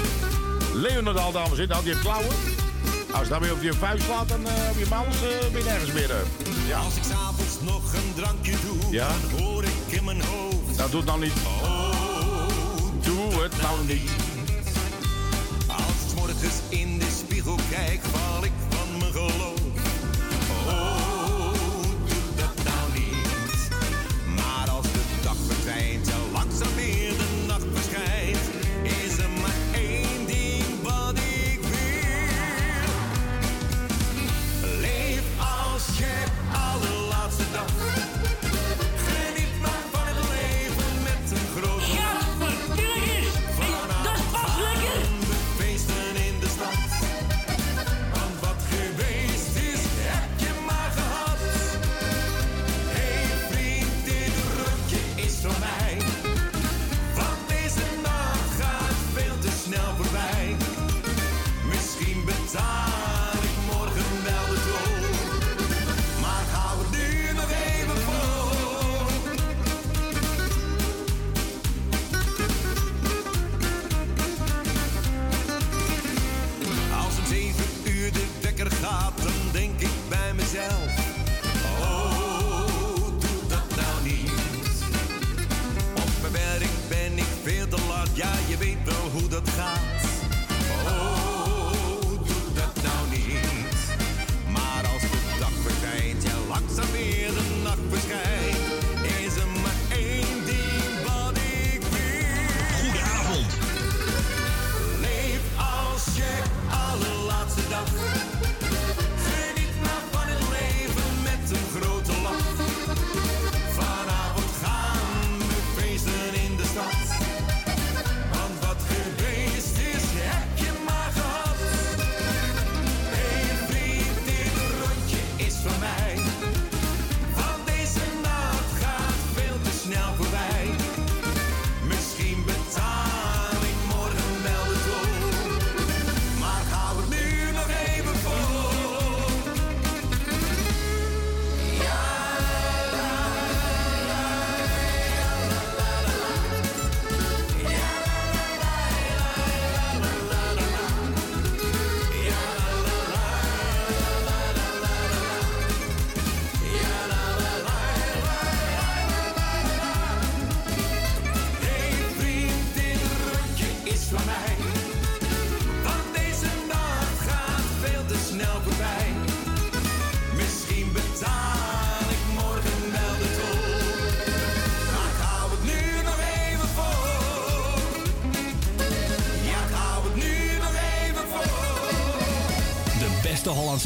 [0.73, 2.35] Leonard dames en heren, nou, die heeft klauwen.
[3.13, 5.93] Als dan weer op je vuist slaat, dan eh, op je mouw uh, weer nergens
[5.93, 6.11] meer.
[6.11, 6.17] eh.
[6.69, 6.79] Ja.
[6.79, 9.09] Als ik s'avonds nog een drankje doe, Ja?
[10.77, 11.07] Mijn hoofd.
[11.07, 11.33] Nou, niet.
[13.05, 14.11] Doe het nou niet.
[15.67, 18.53] Als morgens in de spiegel kijk, val ik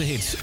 [0.05, 0.37] hits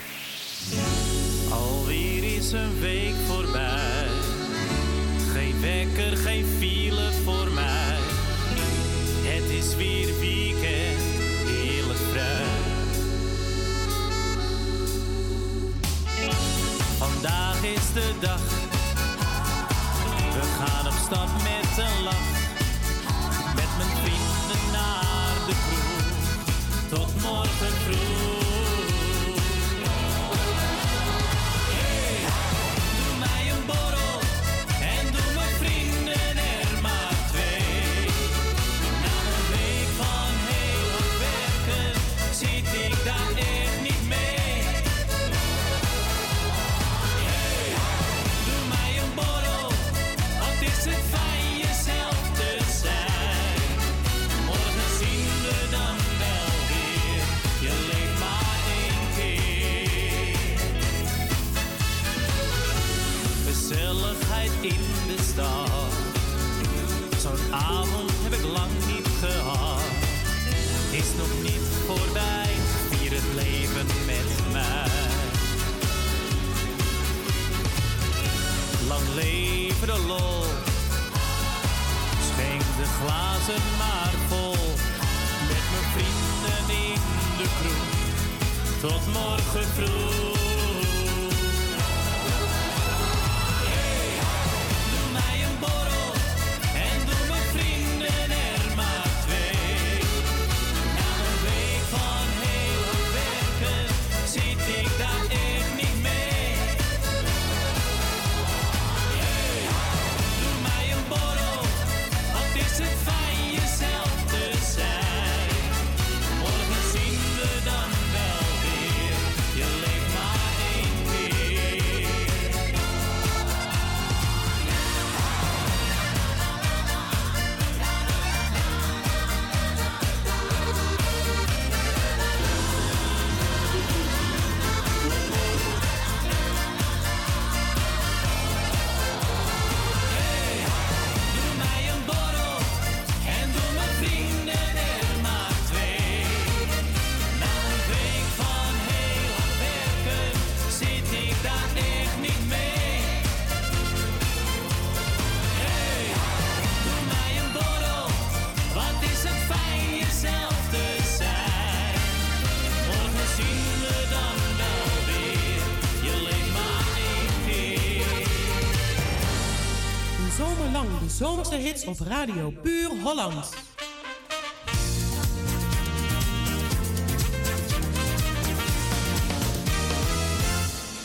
[171.55, 173.49] grote hits op Radio Puur Holland.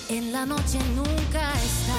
[0.09, 1.90] En la noche nunca está.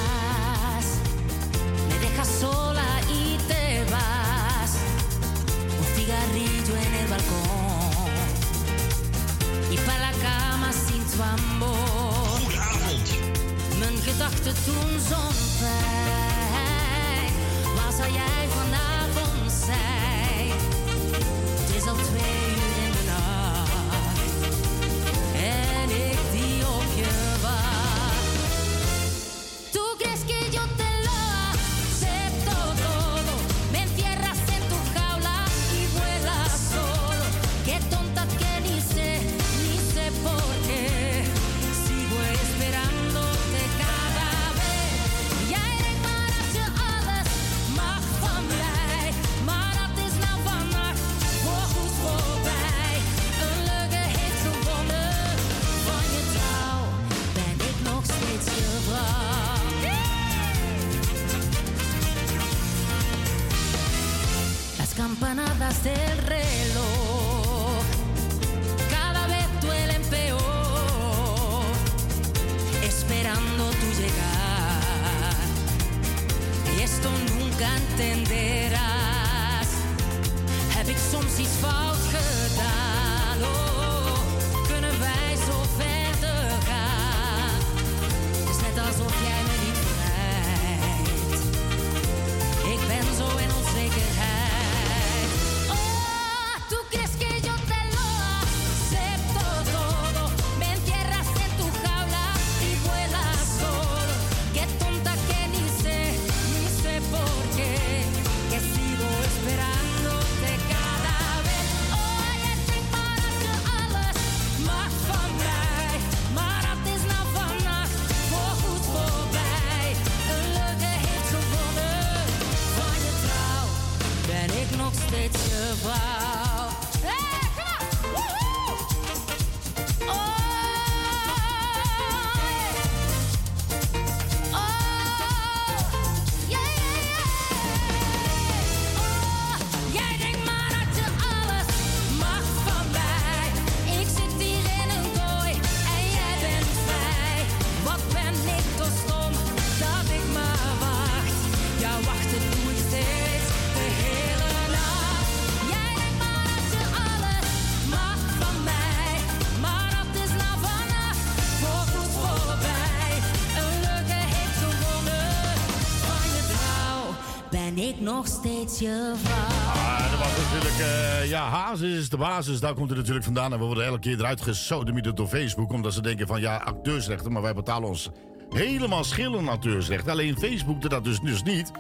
[169.73, 172.59] Ah, dat was natuurlijk, eh, ja, Hazes is de basis.
[172.59, 173.53] Daar komt het natuurlijk vandaan.
[173.53, 175.71] En we worden elke keer eruit gesodemieterd door Facebook.
[175.71, 177.31] Omdat ze denken van, ja, acteursrechten.
[177.31, 178.09] Maar wij betalen ons
[178.49, 180.11] helemaal schillen auteursrechten.
[180.11, 181.71] Alleen Facebook doet dat dus, dus niet.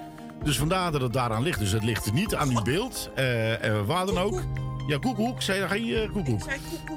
[0.43, 1.59] Dus vandaar dat het daaraan ligt.
[1.59, 3.09] Dus het ligt niet aan uw beeld.
[3.15, 4.41] eh eh, waar dan ook.
[4.87, 5.41] Ja, koekoek.
[5.41, 6.43] Zei ga je eh, koekoek?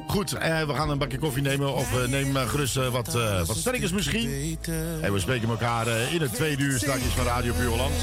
[0.06, 1.74] Goed, eh, we gaan een bakje koffie nemen.
[1.74, 3.12] Of eh, neem eh, gerust eh, wat,
[3.46, 4.58] wat sterkers misschien.
[5.00, 8.02] En we spreken elkaar in het tweede uur straks van Radio Puurlands.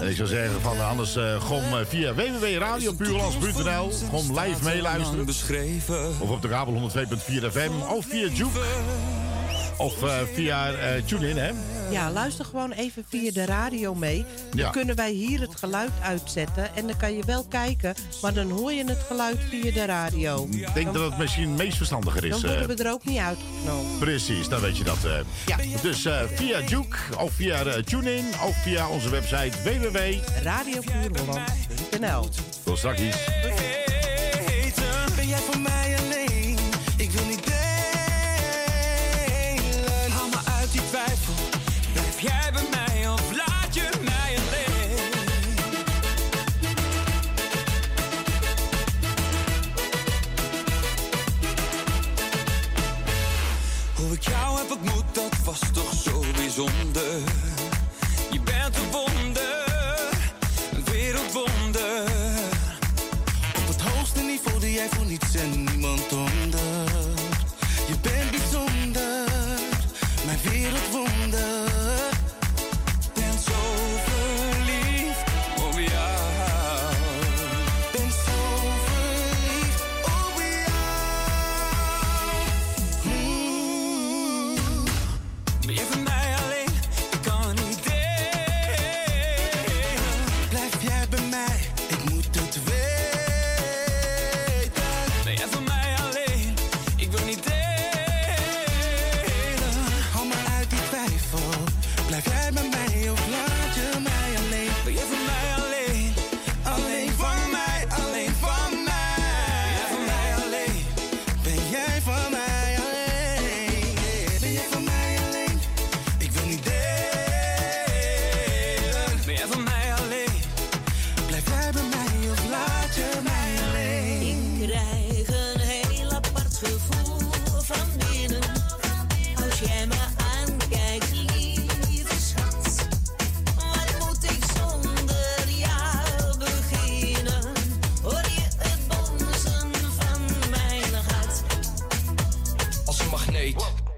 [0.00, 1.42] En ik zou zeggen van anders eh,
[1.88, 5.26] via www.radiopuurlands.nl gewoon live meeluisteren.
[6.20, 6.96] Of op de kabel 102.4
[7.50, 7.70] FM.
[7.90, 8.60] Of via Juke.
[9.78, 11.50] Of eh, via eh TuneIn, hè?
[11.90, 14.24] Ja, luister gewoon even via de radio mee.
[14.50, 14.70] Dan Ja.
[14.70, 16.76] kunnen wij hier het geluid uitzetten.
[16.76, 20.48] En dan kan je wel kijken, maar dan hoor je het geluid via de radio.
[20.50, 22.30] Ik denk dat het misschien het meest verstandiger is.
[22.40, 22.58] Dan eh.
[22.58, 23.98] worden we er ook niet uitgenomen.
[23.98, 25.04] Precies, dan weet je dat.
[25.04, 25.12] eh.
[25.46, 25.56] Ja.
[25.82, 29.98] Dus eh, via Juke of via eh, TuneIn of via onze website www.
[30.42, 32.28] Radiopuurholland.nl
[32.64, 33.00] Tot straks.
[35.16, 35.77] Ben jij voor mij
[56.58, 59.64] Je bent een wonder,
[60.72, 62.02] een wereldwonder.
[63.56, 66.84] Op het hoogste niveau doe jij voor niets en niemand onder.
[67.88, 69.24] Je bent bijzonder,
[70.26, 71.07] mijn wereldwonder.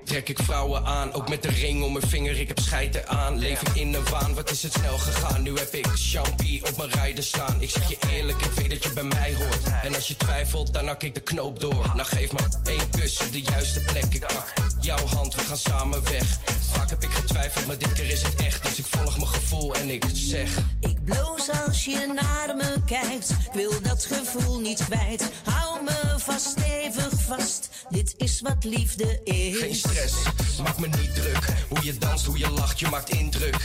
[0.05, 1.13] Trek ik vrouwen aan.
[1.13, 3.39] Ook met de ring om mijn vinger, ik heb scheiden aan.
[3.39, 5.43] Leef ik in een waan, wat is het snel gegaan?
[5.43, 7.57] Nu heb ik champie op mijn rijden staan.
[7.59, 9.83] Ik zeg je eerlijk, ik weet dat je bij mij hoort.
[9.83, 11.91] En als je twijfelt, dan hak ik de knoop door.
[11.95, 14.05] Nou geef me één kus op de juiste plek.
[14.15, 16.39] Ik pak jouw hand, we gaan samen weg.
[16.71, 18.63] Vaak heb ik getwijfeld, maar dit is het echt.
[18.63, 20.59] Dus ik volg mijn gevoel en ik zeg...
[20.81, 23.31] Ik bloos als je naar me kijkt.
[23.31, 25.31] Ik wil dat gevoel niet kwijt.
[25.45, 27.68] Hou me vast, stevig vast.
[27.89, 29.59] Dit is wat liefde is.
[29.59, 30.14] Geen stress,
[30.62, 31.45] maak me niet druk.
[31.68, 33.57] Hoe je danst, hoe je lacht, je maakt indruk.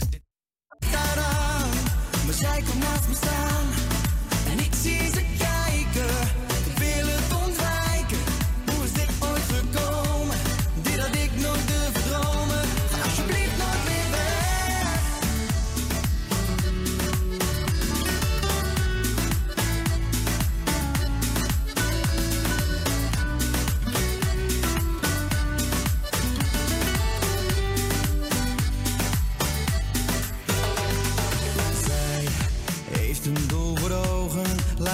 [0.91, 1.65] Tadaa,
[2.25, 3.65] maar zij komt naast me staan.
[4.51, 5.14] En ik zie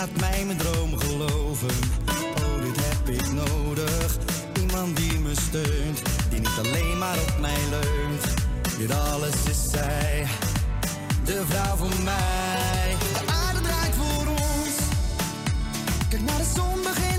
[0.01, 1.69] laat mij mijn droom geloven.
[2.07, 4.17] Oh, dit heb ik nodig.
[4.61, 8.23] Iemand die me steunt, die niet alleen maar op mij leunt.
[8.77, 10.27] Dit alles is zij,
[11.25, 12.95] de vrouw voor mij.
[13.13, 14.75] De aarde draait voor ons.
[16.09, 17.10] Kijk naar de zon begint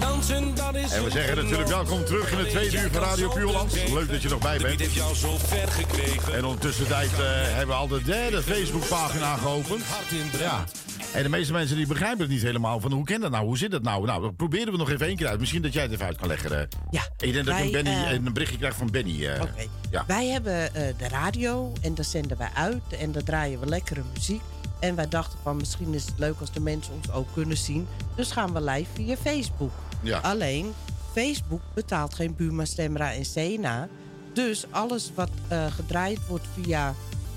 [0.00, 3.28] dansen, dat is En we zeggen natuurlijk welkom terug in het tweede uur van Radio
[3.28, 3.72] Puurland.
[3.92, 4.80] Leuk dat je nog bij bent.
[4.80, 6.34] heeft jou zo ver gekregen.
[6.34, 9.82] En ondertussen tijd eh, hebben we al de derde Facebookpagina geopend.
[10.38, 10.64] Ja.
[11.12, 13.58] En de meeste mensen die begrijpen het niet helemaal van hoe ken dat nou, hoe
[13.58, 14.06] zit dat nou?
[14.06, 15.40] Nou, dat proberen we nog even één keer uit.
[15.40, 16.60] Misschien dat jij het even uit kan leggen.
[16.60, 16.66] eh.
[16.90, 17.02] Ja.
[17.18, 19.26] Ik denk dat ik een, Benny, eh, een berichtje krijg van Benny.
[19.26, 19.40] eh.
[19.42, 19.66] Oké.
[19.90, 20.04] Ja.
[20.06, 24.02] Wij hebben eh, de radio en daar zenden wij uit en daar draaien we lekkere
[24.14, 24.42] muziek.
[24.84, 27.86] En wij dachten van misschien is het leuk als de mensen ons ook kunnen zien.
[28.16, 29.70] Dus gaan we live via Facebook.
[30.00, 30.18] Ja.
[30.18, 30.72] Alleen,
[31.12, 33.88] Facebook betaalt geen Buma Stemra en Sena.
[34.32, 36.94] Dus alles wat eh, gedraaid wordt via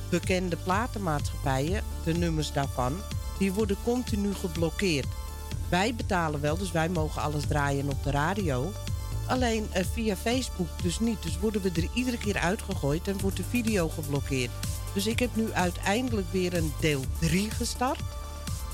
[0.09, 2.97] bekende platenmaatschappijen, de nummers daarvan,
[3.39, 5.07] die worden continu geblokkeerd.
[5.69, 8.71] Wij betalen wel, dus wij mogen alles draaien op de radio.
[9.27, 11.23] Alleen eh, via Facebook dus niet.
[11.23, 14.51] Dus worden we er iedere keer uitgegooid en wordt de video geblokkeerd.
[14.93, 17.99] Dus ik heb nu uiteindelijk weer een deel 3 gestart.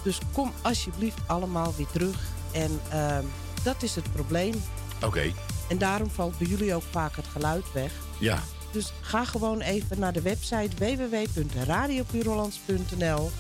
[0.04, 2.20] Dus kom alsjeblieft allemaal weer terug.
[2.52, 3.24] En ehm,
[3.64, 4.64] dat is het probleem.
[5.04, 5.32] Oké,
[5.70, 7.92] En daarom valt bij jullie ook vaak het geluid weg.
[8.20, 8.40] ja.
[8.72, 13.32] Dus ga gewoon even naar de website www.radiopurolands.nl.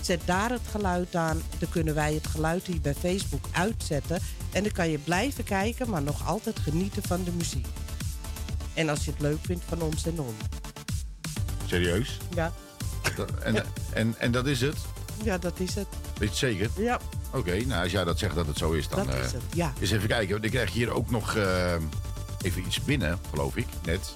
[0.00, 1.42] Zet daar het geluid aan.
[1.58, 4.20] Dan kunnen wij het geluid hier bij Facebook uitzetten.
[4.52, 7.66] En dan kan je blijven kijken, maar nog altijd genieten van de muziek.
[8.74, 10.34] En als je het leuk vindt van ons en ons.
[11.72, 12.18] Serieus?
[12.34, 12.52] Ja,
[13.16, 14.76] Dat- En, en, en dat is het?
[15.24, 15.86] ja dat is het.
[16.18, 16.82] Weet je het zeker?
[16.82, 17.00] Ja,
[17.34, 19.06] Oké, nou als jij dat zegt dat het zo is, dan...
[19.06, 19.42] dat eh, is het.
[19.54, 19.72] Ja.
[19.80, 21.74] Eens even kijken, want ik krijg hier ook nog eh,
[22.42, 24.14] even iets binnen, geloof ik, net.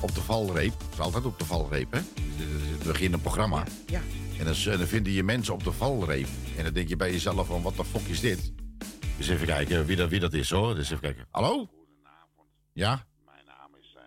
[0.00, 0.72] Op de valreep.
[0.80, 2.00] Het is altijd op de valreep, hè?
[2.78, 3.64] We beginnen een programma.
[3.86, 4.00] Ja.
[4.38, 6.26] En dan, dan vinden je mensen op de valreep.
[6.56, 8.52] En dan denk je bij jezelf van, wat de fuck is dit?
[9.16, 10.74] Dus even kijken wie dat, wie dat is, hoor.
[10.74, 11.26] Dus even kijken.
[11.30, 11.68] Hallo?
[12.72, 13.04] Ja?
[13.24, 14.02] Mijn naam is eh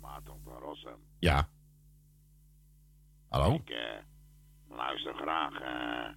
[0.00, 0.96] Maarten van Rossum.
[1.18, 1.48] Ja.
[3.30, 3.54] Hallo?
[3.54, 6.14] Ik eh, luister graag eh,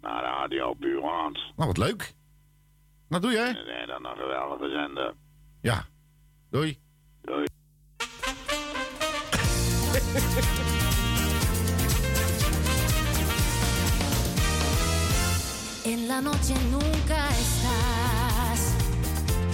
[0.00, 1.34] naar Radio Buurland.
[1.34, 2.14] Nou, wat leuk.
[3.08, 3.48] Nou, doe jij?
[3.48, 5.14] En eh, dan een geweldige zender.
[5.60, 5.84] Ja.
[6.50, 6.78] Doei.
[7.20, 7.44] Doei.
[15.84, 18.60] En la noche nunca estás.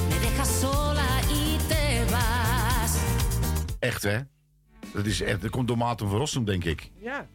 [0.09, 2.97] Me dejas sola y te vas.
[3.78, 4.18] Echt, hè?
[4.93, 6.90] Dat, is echt, dat komt door Maarten van Rossum, denk ik.
[7.01, 7.18] Ja.
[7.18, 7.28] En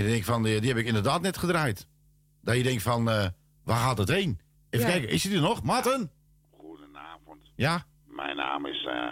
[0.00, 1.86] dan denk ik van, die, die heb ik inderdaad net gedraaid.
[2.42, 3.26] Dat je denkt van, eh,
[3.64, 4.40] waar gaat het heen?
[4.70, 4.92] Even Ja.
[4.92, 5.62] kijken, is hij er nog?
[5.62, 6.10] Maarten?
[6.50, 7.40] Goedenavond.
[7.56, 7.84] Ja?
[8.06, 9.10] Mijn naam is eh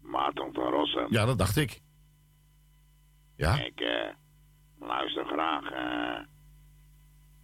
[0.00, 1.06] Maarten van Rossum.
[1.10, 1.80] Ja, dat dacht ik.
[3.36, 3.58] Ja?
[3.64, 4.14] Ik eh,
[4.80, 6.24] luister graag eh,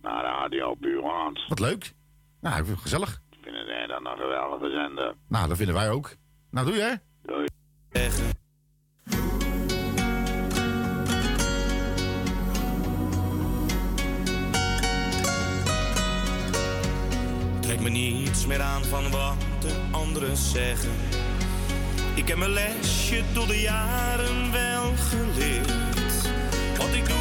[0.02, 1.40] naar Radio Buurland.
[1.48, 1.92] Wat leuk.
[2.40, 3.22] Nou, ik vind het gezellig.
[3.30, 5.14] Ik vind het eh, dan een geweldige zender.
[5.28, 6.16] Nou, dat vinden wij ook.
[6.50, 6.94] Nou, doe je, hè?
[7.22, 7.46] Doei.
[17.70, 20.90] Trek me niets meer aan van wat de anderen zeggen.
[22.14, 26.30] Ik heb mijn lesje door de jaren wel geleerd.
[26.78, 27.16] Wat ik doe,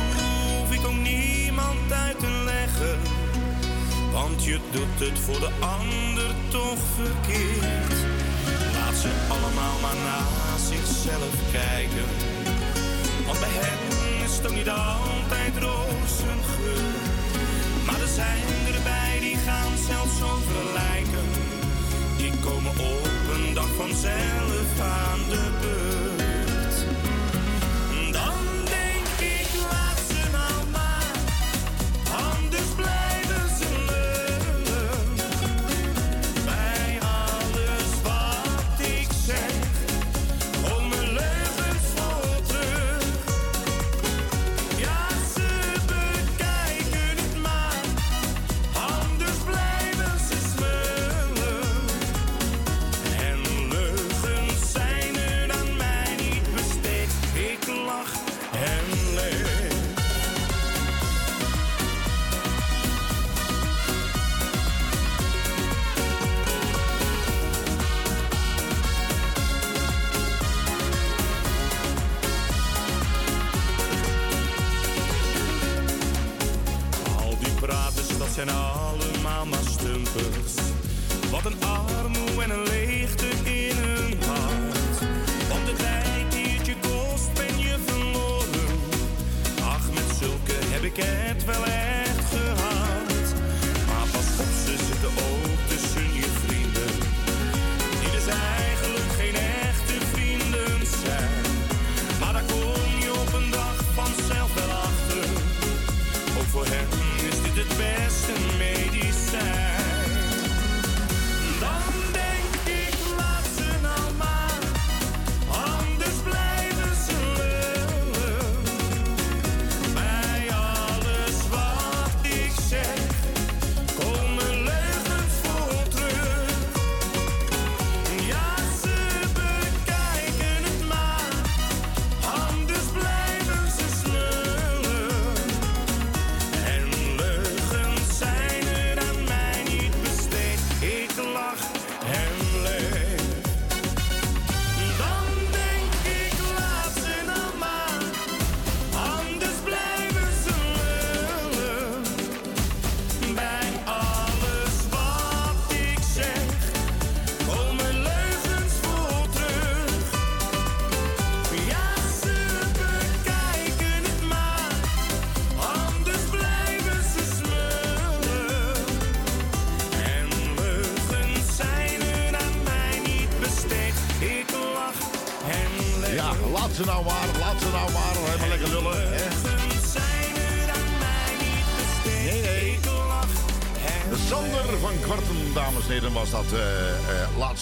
[0.57, 2.97] hoef ik ook niemand uit te leggen.
[4.11, 7.97] Want je doet het voor de ander toch verkeerd.
[8.73, 12.07] Laat ze allemaal maar naar zichzelf kijken.
[13.25, 13.79] Want bij hen
[14.25, 16.93] is het ook niet altijd rozengeur.
[17.85, 18.88] Maar er zijn erbij
[19.29, 21.27] die gaan zelfs over lijken.
[22.17, 25.98] Die komen op een dag vanzelf aan de beurt.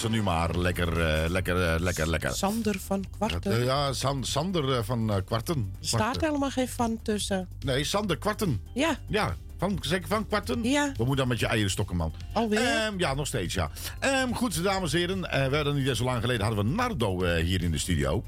[0.08, 2.34] Ze nu maar lekker, eh, lekker, eh, lekker, lekker.
[2.34, 3.52] Sander van Kwarten.
[3.52, 5.72] Eh, ja, San- Sander van Kwarten.
[5.80, 7.48] Er staat helemaal geen van tussen.
[7.64, 8.60] Nee, Sander Kwarten.
[8.74, 8.98] Ja.
[9.08, 10.62] Ja, van, zeker van Kwarten?
[10.62, 10.92] Ja.
[10.96, 12.12] Wat moet dan met je eieren stokken, man?
[12.32, 12.60] Alweer?
[12.60, 13.70] Ehm, ja, nog steeds, ja.
[14.00, 15.20] Ehm, goed, dames en heren.
[15.20, 18.24] we hadden niet zo lang geleden hadden we Nardo hier in de studio.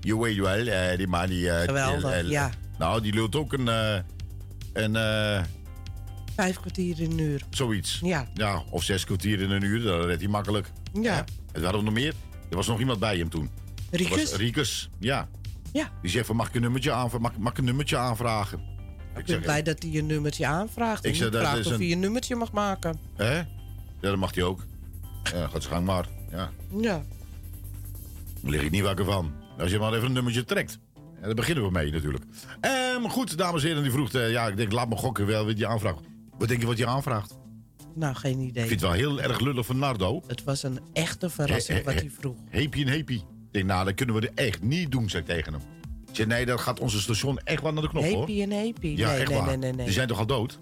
[0.00, 1.50] Je weet wel, die man die...
[1.50, 2.50] Geweldig, ja.
[2.78, 3.66] Nou, die lult ook een...
[4.72, 4.96] een
[6.34, 7.42] Vijf kwartier in een uur.
[7.50, 8.00] zoiets.
[8.02, 8.26] Ja.
[8.34, 10.70] Ja, of zes kwartier in een uur, dat redt hij makkelijk.
[11.02, 11.16] Ja.
[11.18, 12.14] En we hadden we nog meer.
[12.50, 13.50] Er was nog iemand bij hem toen.
[13.90, 15.28] Was Riekes, ja.
[15.72, 15.90] Ja.
[16.02, 18.58] Die zegt van, mag ik een nummertje, aanvra- mag, mag ik een nummertje aanvragen?
[19.16, 21.04] Ik ben blij dat hij je nummertje aanvraagt.
[21.04, 22.98] Ik zeg, dat vraagt is of een- hij een nummertje mag maken.
[23.16, 23.36] Hè?
[23.36, 23.46] Ja,
[24.00, 24.60] dat mag hij ook.
[25.32, 26.08] Ja, gaat zijn gang maar.
[26.30, 26.50] Ja.
[26.80, 27.02] Ja.
[28.42, 29.32] Daar lig ik niet wakker van.
[29.58, 30.78] Als je maar even een nummertje trekt.
[30.94, 32.24] En daar beginnen we mee natuurlijk.
[32.60, 34.12] Ehm, goed, dames en heren, die vroeg...
[34.12, 35.98] eh, ja, ik denk, laat me gokken wel wat je aanvraagt.
[36.38, 37.34] Wat denk je wat je aanvraagt?
[37.94, 38.62] Nou, geen idee.
[38.62, 40.22] Ik vind het wel heel erg lullig van Nardo.
[40.26, 42.36] Het was een echte verrassing He- wat he- hij vroeg.
[42.50, 43.16] Heepie en heepie.
[43.18, 45.62] Ik denk, nou, dat kunnen we er echt niet doen, zeg ik tegen hem.
[46.12, 48.18] Ik nee, dat gaat onze station echt wel naar de knop, hoor.
[48.18, 48.96] Heepie en heepie.
[48.96, 49.46] Ja, nee, echt nee, waar.
[49.46, 49.84] nee, nee, nee.
[49.84, 50.58] Die zijn toch al dood?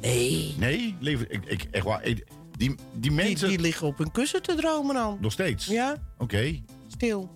[0.00, 0.54] Nee.
[0.58, 0.96] Nee?
[1.00, 2.04] Leven, ik, ik, echt waar.
[2.04, 2.26] Ik-
[2.56, 3.48] die, die Die, mensen...
[3.48, 5.18] die liggen op hun kussen te dromen dan.
[5.20, 5.66] Nog steeds?
[5.66, 6.60] Ja, Oké.
[6.88, 7.30] stil.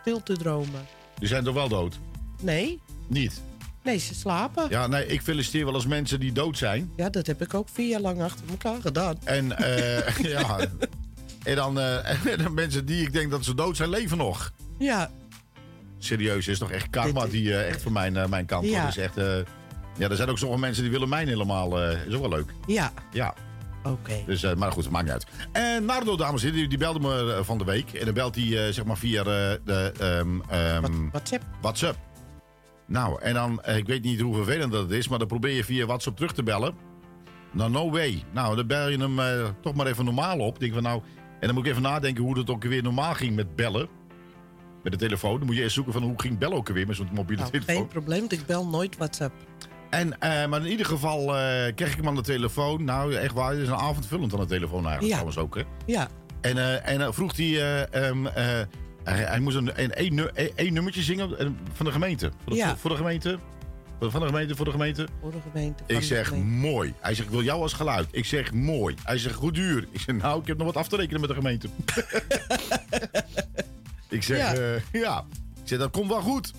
[0.00, 0.86] Stil te dromen.
[1.18, 1.98] Die zijn toch wel dood?
[2.42, 3.42] Nee, Niet?
[3.84, 4.62] Nee, ze slapen.
[4.62, 6.92] Ja, Ja, nee, ik feliciteer wel eens mensen die dood zijn.
[7.10, 9.16] dat heb ik ook vier jaar lang achter elkaar gedaan.
[9.24, 10.58] En, eh, ja...
[11.44, 14.52] En dan, eh, en dan mensen die ik denk dat ze dood zijn, leven nog.
[14.78, 15.10] Ja,
[15.98, 18.68] Serieus, is toch echt karma Dit- die eh, echt van mijn, eh, mijn kant.
[18.68, 18.80] Ja.
[18.80, 19.16] Dat is echt...
[19.16, 19.36] eh,
[19.98, 21.80] ja, er zijn ook sommige mensen die willen mij helemaal...
[21.82, 22.52] eh is ook wel leuk.
[22.66, 23.34] ja, Ja.
[23.82, 24.12] oké.
[24.26, 25.26] Dus, eh, maar goed, het maakt niet uit.
[25.52, 27.92] En Nardo, dames en heren, die, die belde me eh, van de week.
[27.92, 29.24] En dan belt hij eh, zeg maar via eh,
[29.64, 31.42] de ehm, ehm, WhatsApp.
[31.60, 31.98] WhatsApp.
[32.86, 35.50] Nou, en dan, eh, ik weet niet hoe vervelend dat het is, maar dan probeer
[35.54, 36.74] je via WhatsApp terug te bellen.
[37.52, 38.22] Nou, no way.
[38.32, 40.58] Nou, dan bel je hem eh, toch maar even normaal op.
[40.58, 41.02] Denk van nou,
[41.40, 43.88] en dan moet ik even nadenken hoe het ook weer normaal ging met bellen.
[44.82, 45.36] Met de telefoon.
[45.38, 47.52] Dan moet je eerst zoeken van hoe ging bellen ook weer met zo'n mobiele Nou,
[47.52, 47.74] telefoon.
[47.74, 49.34] geen probleem, want ik bel nooit WhatsApp.
[49.90, 51.26] En, eh, maar in ieder geval
[51.74, 52.84] kreeg ik hem aan de telefoon.
[52.84, 55.12] Nou, echt waar, het is een avondvullend aan de telefoon eigenlijk Ja.
[55.12, 55.54] trouwens ook.
[55.56, 55.62] Hè?
[55.86, 56.08] Ja,
[56.40, 57.46] En, en dan vroeg hij,
[57.90, 58.60] eh, ehm, eh,
[59.04, 59.92] hij, hij moest een, een,
[60.56, 62.30] één nummertje zingen eh, van de gemeente.
[62.42, 62.76] Voor de, Ja.
[62.76, 63.38] voor, de gemeente.
[64.00, 65.08] Voor- Van de gemeente, voor de gemeente.
[65.20, 65.82] voor de gemeente.
[65.86, 66.48] Ik zeg gemeente.
[66.48, 66.94] mooi.
[67.00, 68.08] Hij zegt, ik wil jou als geluid.
[68.10, 68.94] Ik zeg mooi.
[69.02, 69.86] Hij zegt, goed duur.
[69.90, 71.68] Ik zeg, nou, ik heb nog wat af te rekenen met de gemeente.
[74.08, 74.52] ik zeg, Ja.
[74.52, 74.78] ja.
[74.92, 75.24] ja.
[75.62, 76.52] Ik zeg, dat komt wel goed.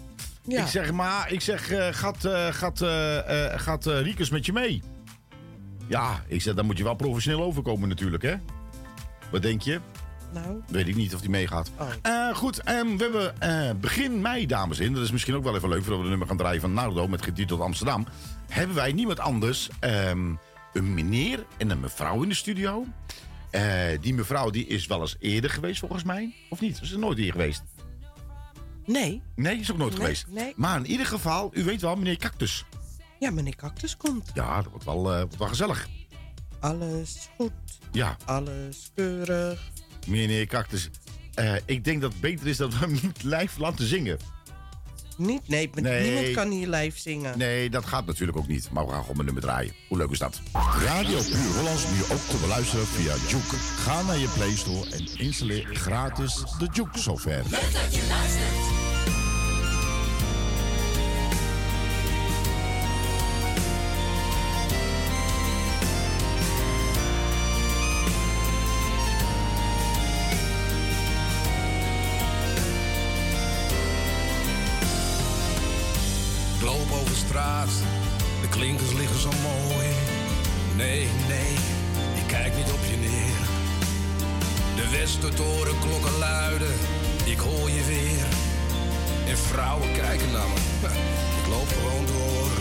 [0.48, 0.62] Ja.
[0.62, 4.46] Ik zeg, maar, ik zeg, eh, gaat, eh, gaat, eh, eh, gaat eh, Riekes met
[4.46, 4.82] je mee?
[5.88, 8.36] Ja, ik zeg, dan moet je wel professioneel overkomen natuurlijk, hè?
[9.32, 9.80] Wat denk je?
[10.44, 11.72] Nou, Weet ik niet of die meegaat.
[11.80, 11.88] Oh.
[12.02, 14.96] Eh, goed, ehm, we hebben eh, begin mei, dames en heren.
[14.98, 17.08] Dat is misschien ook wel even leuk voordat we de nummer gaan draaien van Nardo
[17.08, 18.08] met getiteld Amsterdam.
[18.50, 20.34] Hebben wij niemand anders, ehm,
[20.74, 22.86] een meneer en een mevrouw in de studio.
[23.52, 23.62] Eh,
[24.02, 26.34] die mevrouw die is wel eens eerder geweest volgens mij.
[26.50, 26.82] Of niet?
[26.82, 27.64] Is er nooit hier geweest?
[28.86, 29.22] nee.
[29.36, 30.26] Nee, is ook nooit Nee, geweest.
[30.30, 30.54] nee.
[30.56, 32.66] Maar in ieder geval, u weet wel, meneer Cactus.
[33.20, 34.32] Ja, meneer Cactus komt.
[34.34, 35.88] Ja, dat wordt wel, wordt wel gezellig.
[36.60, 37.52] Alles goed,
[37.92, 39.72] Ja, alles keurig.
[40.08, 40.90] Meneer Cactus.
[41.34, 44.18] eh, ik denk dat het beter is dat we hem niet live laten zingen.
[45.18, 45.48] Niet?
[45.48, 47.38] Nee, niemand kan hier live zingen.
[47.38, 48.70] Nee, dat gaat natuurlijk ook niet.
[48.72, 49.74] Maar we gaan gewoon een nummer draaien.
[49.88, 50.42] Hoe leuk is dat?
[50.86, 53.56] Radio Puur Hollands nu ook te beluisteren via Juke.
[53.56, 57.44] Ga naar je Play Store en installeer gratis de Juke software.
[57.44, 58.85] Leuk dat je luistert.
[77.16, 77.70] Over straat,
[78.42, 79.88] de klinkers liggen zo mooi.
[80.76, 81.54] Nee, nee,
[82.16, 83.40] ik kijk niet op je neer.
[84.76, 86.76] De Westertoren klokken luiden,
[87.26, 88.28] ik hoor je weer.
[89.28, 90.60] En vrouwen kijken naar me,
[91.40, 92.52] ik loop gewoon door.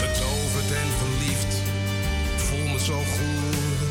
[0.00, 1.52] Betoverd en verliefd,
[2.36, 3.88] voel me zo goed.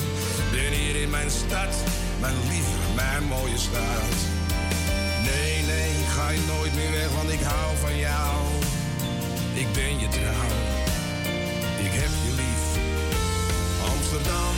[0.52, 1.74] Ben hier in mijn stad,
[2.20, 4.16] mijn lieve, mijn mooie stad.
[5.24, 8.55] Nee, nee, ga je nooit meer weg, want ik hou van jou.
[9.76, 10.52] Ben je trouw,
[11.86, 12.66] ik heb je lief.
[13.94, 14.54] Amsterdam,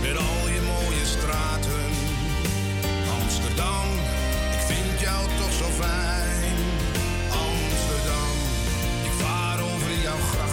[0.00, 1.90] met al je mooie straten.
[3.20, 3.86] Amsterdam,
[4.52, 6.56] ik vind jou toch zo fijn.
[7.30, 8.34] Amsterdam,
[9.04, 10.47] ik vaar over jouw grachten.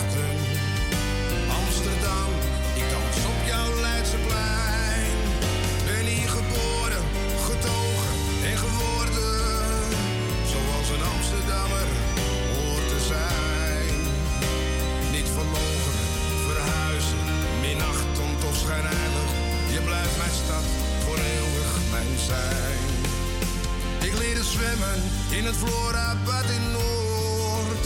[24.02, 25.00] Ik leerde zwemmen
[25.30, 27.86] in het Florabad in Noord.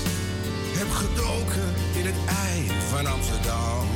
[0.79, 3.87] Heb gedoken in het ei van Amsterdam.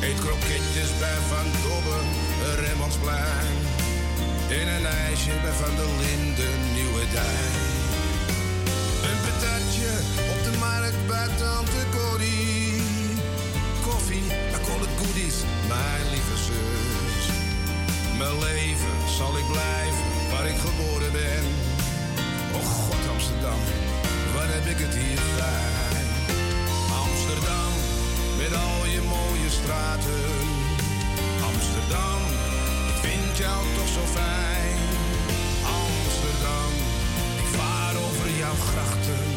[0.00, 2.06] Eet kroketjes bij Van Dobben,
[2.64, 3.56] Rembrandtsplein.
[4.50, 7.56] En een ijsje bij Van der Linden, Nieuwe Dijk.
[9.08, 9.90] Een patatje
[10.32, 12.82] op de markt bij Tante Corrie.
[13.86, 15.38] Koffie, daar kon het goodies,
[15.68, 16.21] mijn zus.
[18.22, 21.44] Mijn leven zal ik blijven waar ik geboren ben.
[22.56, 23.60] Oh God, Amsterdam,
[24.34, 26.06] wat heb ik het hier fijn.
[27.04, 27.72] Amsterdam,
[28.40, 30.24] met al je mooie straten.
[31.50, 32.20] Amsterdam,
[32.92, 34.78] ik vind jou toch zo fijn.
[35.80, 36.72] Amsterdam,
[37.42, 39.31] ik vaar over jouw grachten.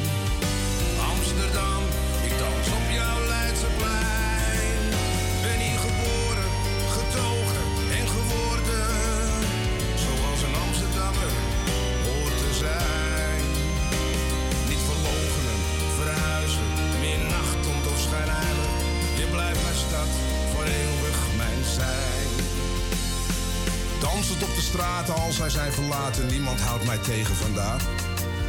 [25.10, 27.82] Als zij zijn verlaten, niemand houdt mij tegen vandaag.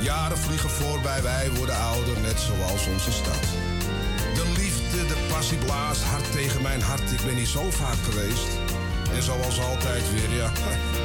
[0.00, 3.42] Jaren vliegen voorbij, wij worden ouder, net zoals onze stad.
[4.34, 8.48] De liefde, de passie blaast hard tegen mijn hart, ik ben hier zo vaak geweest.
[9.14, 10.50] En zoals altijd weer, ja,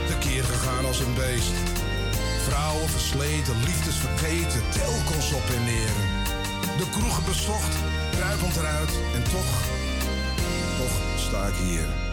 [0.08, 1.54] tekeer gegaan als een beest.
[2.48, 5.96] Vrouwen versleten, liefdes vergeten, telkens op en neer.
[6.78, 7.76] De kroegen bezocht,
[8.12, 9.52] kruipend eruit en toch,
[10.78, 12.11] toch sta ik hier.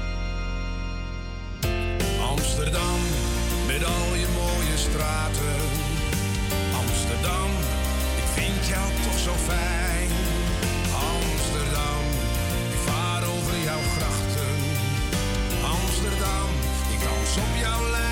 [6.83, 7.51] Amsterdam,
[8.17, 10.11] ik vind jou toch zo fijn.
[10.93, 12.03] Amsterdam,
[12.73, 14.57] ik vaar over jouw grachten.
[15.63, 16.49] Amsterdam,
[16.91, 18.08] ik dans op jouw Leidseplein.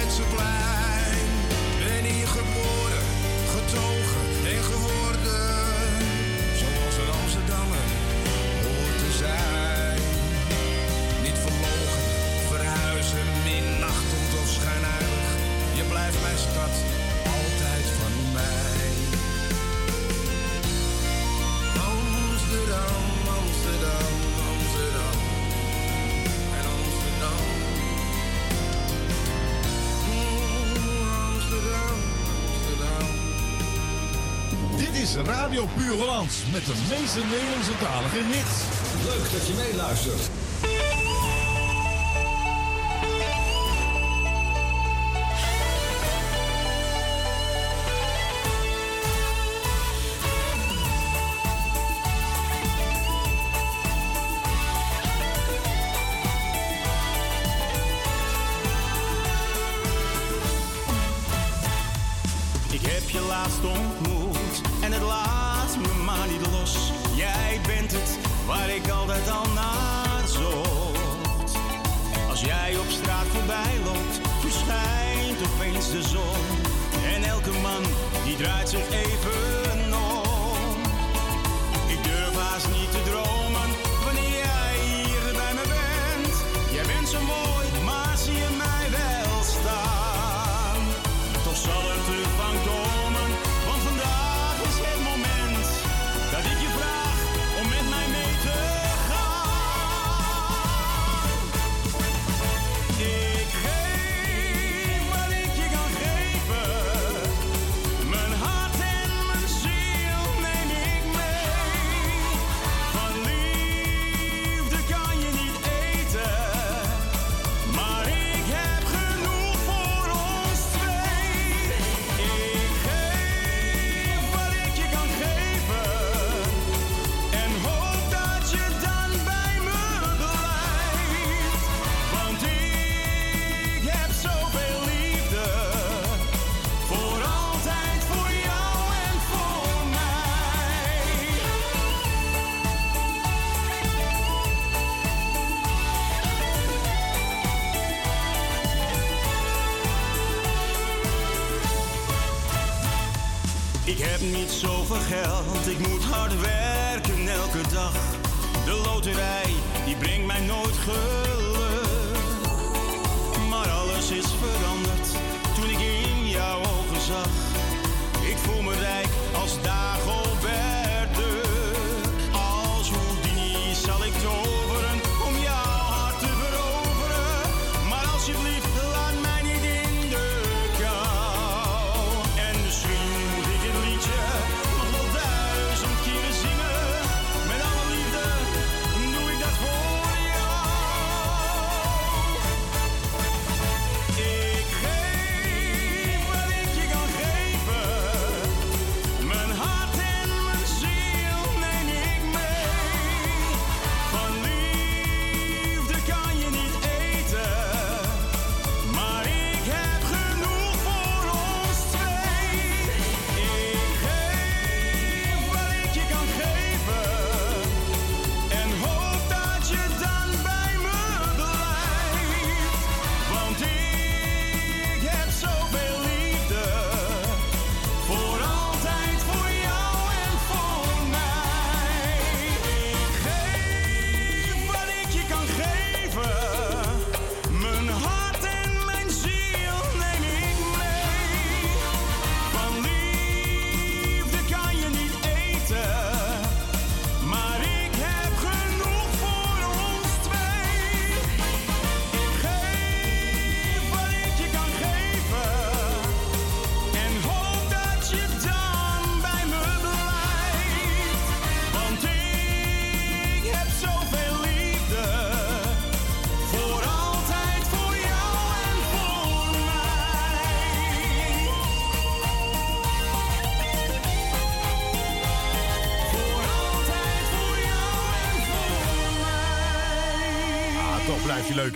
[35.57, 38.57] Radio Puur Hollands met de meeste Nederlandse talige hits.
[39.05, 40.46] Leuk dat je meeluistert.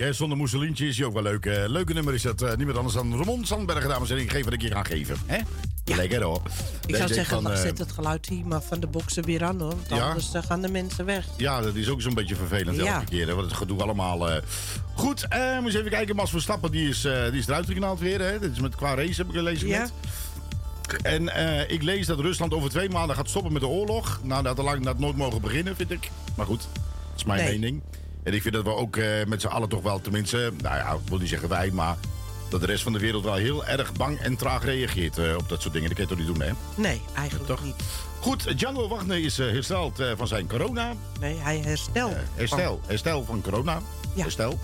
[0.01, 0.13] Hè?
[0.13, 0.39] Zonder
[0.81, 1.47] is hij ook wel leuk.
[1.47, 2.43] Eh, leuke nummer is dat.
[2.43, 4.23] eh, niet meer anders dan Ramon Sandberg, dames en heren.
[4.23, 5.17] Ik geef wat ik je ga geven.
[5.27, 5.39] Hè?
[5.85, 6.43] Lekker hoor.
[6.87, 9.61] Ik zou zeggen, van, eh, zet het geluid hier maar van de boksen weer aan
[9.61, 9.75] hoor.
[9.89, 11.27] Want anders eh, gaan de mensen weg.
[11.37, 12.95] Ja, dat is ook zo'n beetje vervelend Ja.
[12.95, 13.27] elke keer.
[13.27, 14.31] Hè, want het gedoe allemaal.
[14.31, 14.43] eh.
[14.95, 16.17] Goed, eh moet eens even kijken.
[16.17, 17.67] Max Verstappen die is, eh, die is eruit
[17.99, 18.21] weer.
[18.21, 18.39] Hè.
[18.39, 19.89] Dit is met qua race, heb ik gelezen Ja.
[21.03, 24.21] En eh, ik lees dat Rusland over twee maanden gaat stoppen met de oorlog.
[24.23, 26.11] Nou, dat had lang dat nooit mogen beginnen, vind ik.
[26.37, 26.83] Maar goed, dat
[27.17, 27.59] is mijn Nee.
[27.59, 27.83] mening.
[28.23, 30.53] En ik vind dat we ook eh, met z'n allen toch wel, tenminste...
[30.63, 31.97] Nou ja, ik wil niet zeggen wij, maar...
[32.49, 35.49] dat de rest van de wereld wel heel erg bang en traag reageert eh, op
[35.49, 35.89] dat soort dingen.
[35.89, 36.53] Dat kan je toch niet doen, hè?
[36.83, 37.75] Nee, eigenlijk niet.
[38.21, 40.93] Goed, Django Wagner is eh, hersteld eh, van zijn corona.
[41.21, 42.15] Nee, hij herstelt.
[42.35, 43.81] Herstel, herstel van corona.
[44.17, 44.59] Herstel.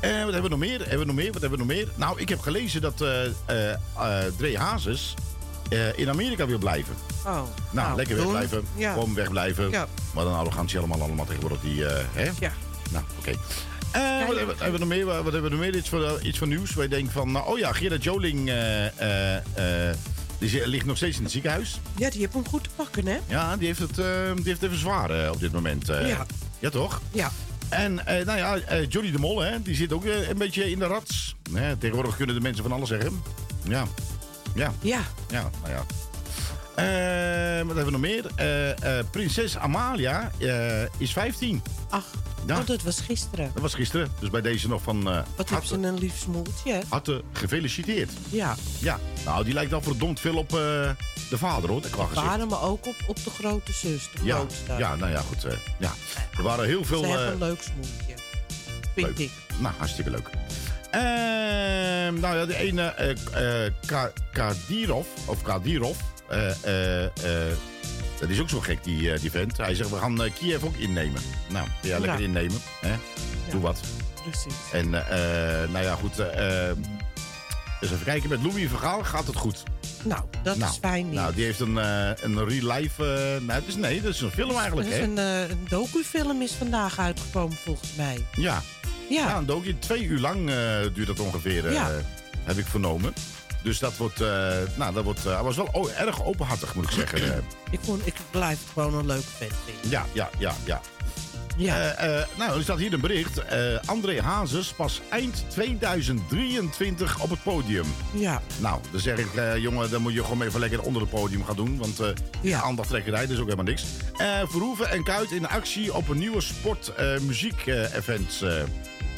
[0.00, 0.78] En wat hebben we nog meer?
[0.78, 1.32] Hebben we nog meer?
[1.32, 1.88] Wat hebben we nog meer?
[1.94, 3.78] Nou, ik heb gelezen dat eh eh eh,
[4.36, 5.14] Dre Hazes
[5.68, 6.94] eh, in Amerika wil blijven.
[7.26, 7.42] Oh.
[7.70, 8.24] Nou, lekker doen.
[8.24, 8.64] wegblijven.
[8.76, 8.92] Ja.
[8.92, 9.70] Gewoon wegblijven.
[9.70, 9.86] Ja.
[10.14, 11.60] Wat een arrogantie allemaal, allemaal tegenwoordig.
[11.60, 12.30] Die, eh, hè?
[12.38, 12.52] Ja.
[12.90, 13.30] Nou, oké.
[13.92, 15.04] Eh, wat, hebben, hebben we nog meer?
[15.04, 15.76] Wat hebben we nog meer?
[15.76, 16.74] Iets van, iets van nieuws.
[16.74, 19.96] Waar je denkt van, nou, oh ja, Gerard Joling eh, eh,
[20.38, 21.80] die ligt nog steeds in het ziekenhuis.
[21.96, 23.18] Ja, die heeft hem goed te pakken, hè?
[23.26, 25.86] Ja, die heeft het, eh, die heeft het even zwaar op dit moment.
[25.86, 26.26] Ja.
[26.58, 27.00] Ja, toch?
[27.12, 27.30] Ja.
[27.68, 28.58] En nou ja,
[28.88, 31.36] Johnny de Mol, hè, die zit ook een beetje in de rats.
[31.78, 33.22] Tegenwoordig kunnen de mensen van alles zeggen.
[33.62, 33.86] Ja.
[34.54, 34.72] Ja.
[34.80, 35.02] Ja.
[35.30, 35.84] Ja, nou ja.
[36.82, 38.24] Eh, wat hebben we nog meer?
[38.36, 40.30] Eh, eh, prinses Amalia
[40.96, 41.62] is 15.
[41.90, 42.04] Ach,
[42.46, 42.58] Ja.
[42.58, 43.50] oh, dat was gisteren.
[43.52, 44.12] Dat was gisteren.
[44.20, 45.02] Dus bij deze nog van
[45.36, 46.72] Wat heeft ze een lief smoeltje.
[46.72, 46.80] hè?
[46.88, 48.10] harte gefeliciteerd.
[48.30, 50.94] Ja, Ja, nou die lijkt al verdomd veel op de
[51.38, 52.26] vader hoor, qua gezicht.
[52.26, 54.74] vader, maar ook op, op de grote zus, de Ja, grootste.
[54.78, 55.44] ja, nou ja, goed.
[55.44, 55.92] eh, ja.
[56.36, 57.00] Er waren heel veel...
[57.02, 58.14] Ze hebben een leuk smoeltje.
[58.94, 59.30] Vind ik.
[59.58, 60.30] Nou, hartstikke leuk.
[60.90, 62.94] Ehm, nou ja, de ene,
[63.86, 65.96] Ka- Kadirov, of Kadirov,
[68.20, 69.56] dat is ook zo gek, die, eh, die vent.
[69.56, 71.22] Hij zegt, we gaan eh, Kiev ook innemen.
[71.48, 72.24] Nou, ja, lekker Ja.
[72.26, 72.60] innemen.
[72.80, 72.94] Hè?
[73.50, 73.80] Doe wat.
[74.22, 74.54] Precies.
[74.72, 76.18] En, eh, nou ja, goed.
[76.18, 76.76] eh, eh,
[77.80, 79.62] eens even kijken, met Louis Vergaal gaat het goed.
[80.02, 81.14] Nou, dat nou, is fijn niet.
[81.14, 83.04] Nou, die heeft een, eh, een real life...
[83.04, 85.02] eh, nou, het is, nee, dat is een film eigenlijk, Dus hè?
[85.04, 88.24] een, eh, een docufilm is vandaag uitgekomen volgens mij.
[88.36, 88.62] Ja.
[89.08, 89.36] Ja.
[89.36, 89.78] een dookje.
[89.78, 90.56] Twee uur lang eh,
[90.94, 91.90] duurt dat ongeveer, eh, Ja.
[92.44, 93.12] heb ik vernomen.
[93.62, 96.84] Dus dat wordt, eh, nou, dat wordt, eh, hij was wel o- erg openhartig, moet
[96.84, 97.22] ik zeggen.
[97.34, 97.38] eh.
[97.70, 99.90] Ik, vond, ik blijf gewoon een leuke vent vinden.
[99.90, 100.80] ja, ja, ja, ja.
[101.56, 101.94] Ja.
[102.38, 103.44] Nou, er staat hier een bericht.
[103.44, 107.84] Eh, André Hazes pas eind 2023 op het podium.
[108.12, 108.42] Ja.
[108.58, 109.26] Nou, dan zeg ik,
[109.58, 111.78] jongen, dan moet je gewoon even lekker onder het podium gaan doen.
[111.78, 112.00] Want
[112.40, 112.62] Ja.
[112.62, 113.84] aandachttrekkerij, dat is ook helemaal niks.
[114.50, 118.42] Verhoeven en Kuit in actie op een nieuwe sport-muziek-event.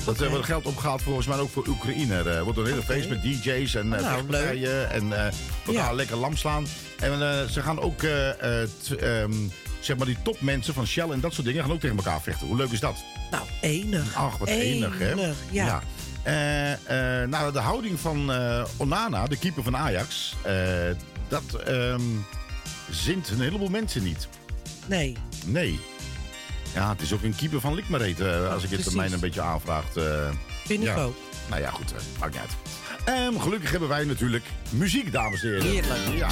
[0.04, 2.14] Dat eh, wordt geld opgehaald volgens mij ook voor Oekraïne.
[2.22, 4.90] Er wordt een hele feest met DJ's en uh, Nou, vechtpartijen.
[4.90, 5.32] En eh
[5.64, 5.92] we gaan Ja.
[5.92, 6.66] lekker lam slaan.
[6.98, 9.32] En eh, ze gaan ook, eh, eh, t- ehm,
[9.80, 12.46] zeg maar, die topmensen van Shell en dat soort dingen gaan ook tegen elkaar vechten.
[12.46, 12.96] Hoe leuk is dat?
[13.30, 14.14] Nou, enig.
[14.14, 15.12] Ach, wat enig, hè?
[15.12, 15.82] Enig, ja.
[16.22, 16.72] Eh,
[17.22, 20.54] eh, nou, de houding van eh, Onana, de keeper van Ajax, eh,
[21.28, 22.00] dat ehm
[22.90, 24.28] zint een heleboel mensen niet.
[24.86, 25.16] Nee.
[25.46, 25.80] Nee.
[26.74, 29.40] Ja, het is ook een keeper van Likmareet, eh, als ik het mij een beetje
[29.40, 29.96] aanvraagt.
[29.96, 30.28] eh.
[30.64, 31.16] Vind ik ook.
[31.48, 32.50] Nou ja, goed, eh, maakt niet uit.
[33.04, 35.66] Ehm, gelukkig hebben wij natuurlijk muziek, dames en heren.
[35.70, 36.00] Heerlijk.
[36.18, 36.28] Ja.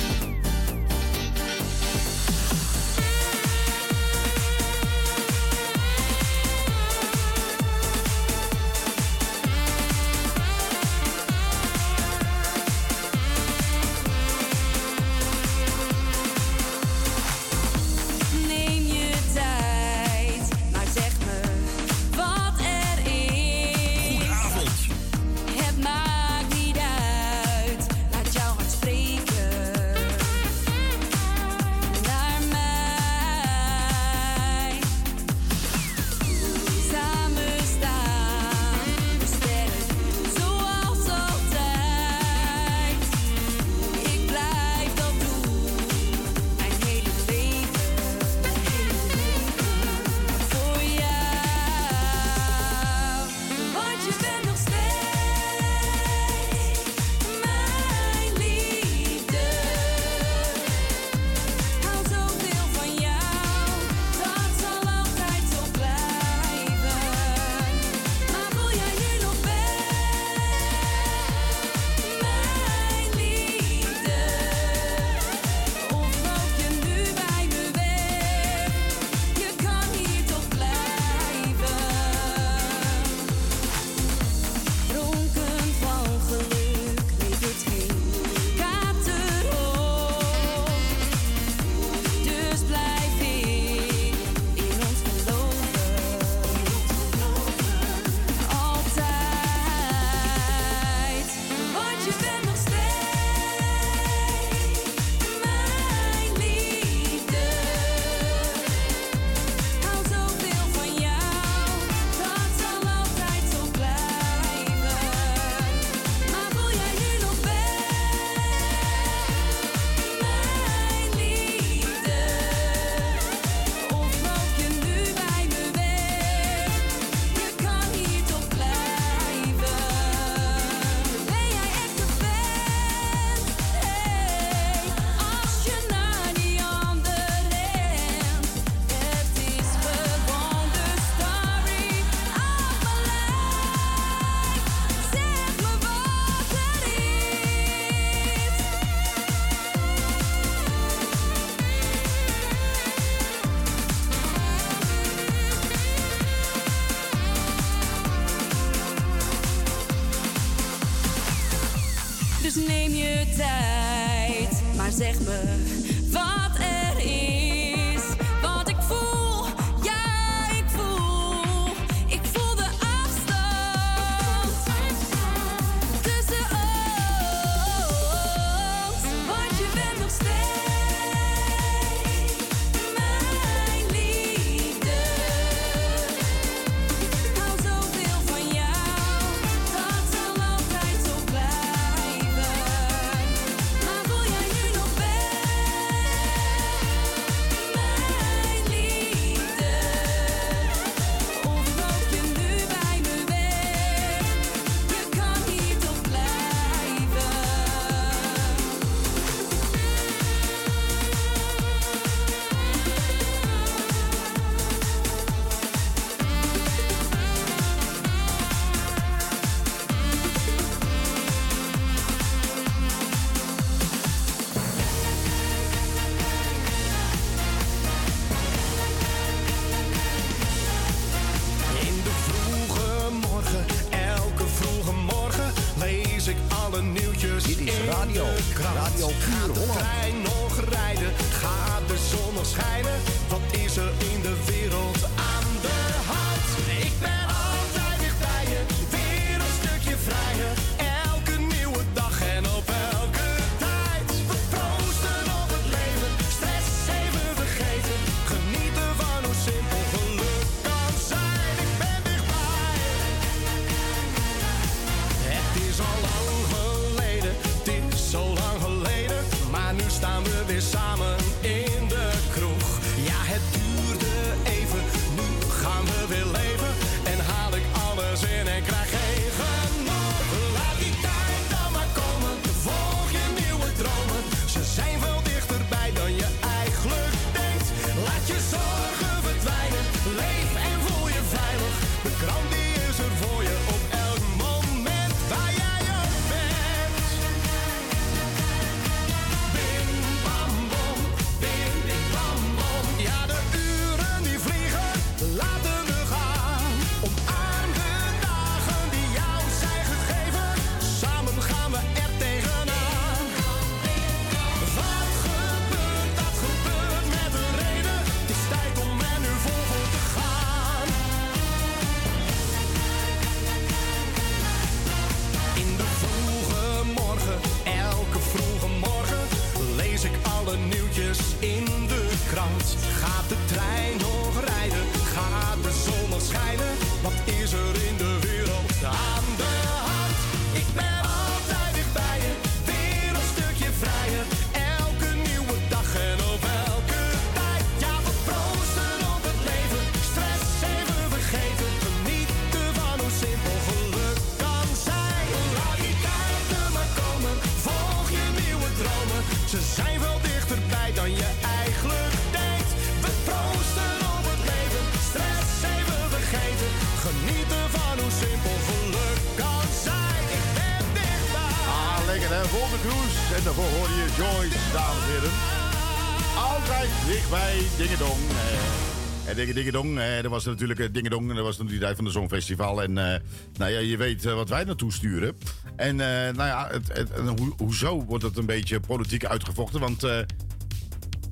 [377.81, 378.19] Dingedong.
[378.31, 381.81] Eh, En Dinge Dingedong, eh, er was natuurlijk eh, Dingedong, en dat was natuurlijk die
[381.81, 382.83] tijd van de Songfestival.
[382.83, 383.21] En eh,
[383.57, 385.37] nou ja, je weet eh, wat wij naartoe sturen.
[385.77, 387.09] En eh, nou ja, het, het,
[387.57, 389.81] hoezo wordt het een beetje politiek uitgevochten?
[389.81, 390.19] Want eh,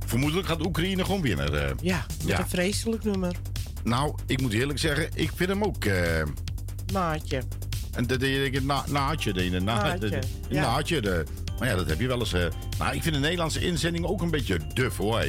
[0.06, 1.68] vermoedelijk gaat Oekraïne gewoon winnen.
[1.68, 1.70] eh.
[1.80, 3.36] Ja, met een vreselijk nummer.
[3.84, 5.84] Nou, ik moet eerlijk zeggen, ik vind hem ook...
[5.84, 6.22] eh,
[6.92, 7.42] Maatje.
[7.94, 9.32] en dat deed ik na, naadje.
[9.32, 10.18] deed je, na, Naadje, de-
[10.48, 10.60] ja.
[10.60, 11.24] naadje, de,
[11.58, 12.32] maar ja, dat heb je wel eens.
[12.32, 12.46] eh.
[12.78, 15.24] nou, ik vind de Nederlandse inzending ook een beetje duf hoor.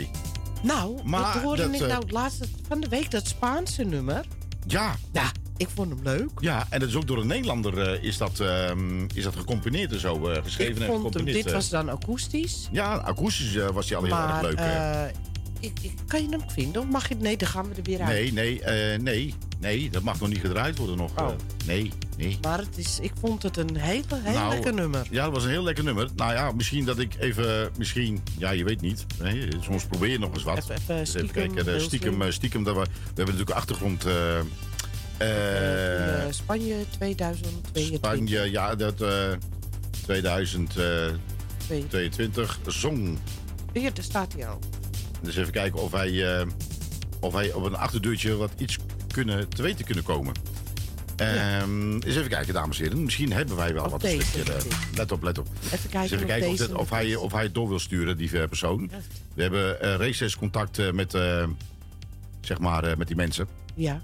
[0.62, 3.12] Nou, Maar wat hoorde dat, ik eh, nou het laatste van de week?
[3.12, 4.26] Dat Spaanse nummer.
[4.68, 4.96] Ja.
[5.12, 6.30] Ja, ik vond hem leuk.
[6.40, 9.92] Ja, en dat is ook door een Nederlander eh, is, dat, ehm, is dat gecomponeerd
[9.92, 10.28] en zo.
[10.30, 12.70] eh, geschreven Ik en vond hem, dit was dan akoestisch.
[12.72, 14.60] Ja, akoestisch was hij al heel erg leuk.
[15.62, 15.68] Eh.
[15.68, 16.82] eh, ik, ik, kan je hem vinden?
[16.82, 17.16] Of mag je...
[17.16, 18.10] Nee, dan gaan we er weer uit.
[18.10, 21.16] nee, nee, eh, nee, nee, dat mag nog niet gedraaid worden nog.
[21.16, 21.24] eh.
[21.26, 21.32] Oh.
[21.66, 22.38] nee, nee.
[22.42, 25.08] Maar het is, ik vond het een hele, heel Nou, lekker nummer.
[25.12, 26.10] Ja, dat was een heel lekker nummer.
[26.16, 29.06] Nou ja, misschien dat ik even, misschien, ja, je weet niet.
[29.24, 30.58] Hè, soms probeer je nog eens wat.
[30.58, 34.06] Even- even stiekem, kijken, heel stiekem, eh, stiekem, dat we, we hebben natuurlijk achtergrond.
[34.06, 34.38] eh,
[35.18, 37.98] eh, Eh, Spanje 2022.
[37.98, 39.32] Spanje, ja, dat eh
[40.06, 43.18] 2022 zong.
[43.74, 44.60] Hier, daar staat hij al.
[45.22, 46.48] Dus even kijken of wij, eh,
[47.20, 48.78] of wij op een achterdeurtje wat iets
[49.12, 50.34] kunnen, te weten kunnen komen.
[51.16, 53.04] Ehm, eens even kijken, dames en heren.
[53.04, 54.04] Misschien hebben wij wel wat.
[54.04, 54.98] een stukje, eh, ik.
[54.98, 55.48] let op, let op.
[55.64, 57.80] Even kijken Eens even kijken of, deze dit- of, hij, of hij het door wil
[57.80, 58.92] sturen, die eh, persoon.
[59.34, 61.12] We hebben rechtstreeks contact met,
[62.42, 63.48] zeg maar, met die mensen.
[63.76, 64.02] Ja.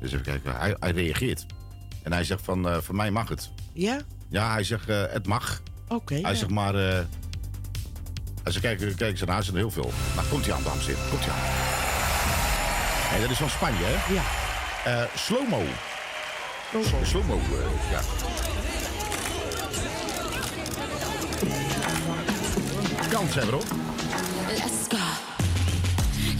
[0.00, 1.46] Dus even kijken, hij, hij reageert.
[2.02, 3.50] En hij zegt van, voor mij mag het.
[3.72, 4.00] Ja?
[4.28, 5.62] Ja, hij zegt, het mag.
[5.88, 6.14] Oké.
[6.14, 6.34] Hij ja.
[6.34, 7.06] zegt maar,
[8.44, 9.92] als ze kijken, kijken ze naar, zijn er heel veel.
[10.14, 11.40] Nou, komt hij aan, dames en heren, komt hij aan.
[13.10, 14.14] Hey, dat is van Spanje, hè?
[14.14, 14.22] Ja.
[14.84, 15.62] Eh, Slow-mo.
[17.02, 18.00] Slow-mo, eh, ja.
[23.10, 23.64] Kans hebben, hoor.
[24.48, 25.04] Let's go.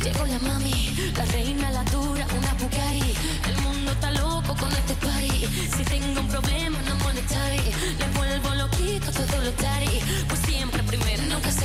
[0.03, 3.15] Llegó la mami, la reina, la dura, una Bugatti.
[3.49, 5.47] El mundo está loco con este party.
[5.77, 7.61] Si tengo un problema no monetary,
[7.99, 10.01] le vuelvo loquito todo lo daddy.
[10.29, 10.83] Pues siempre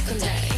[0.05, 0.54] primero, nunca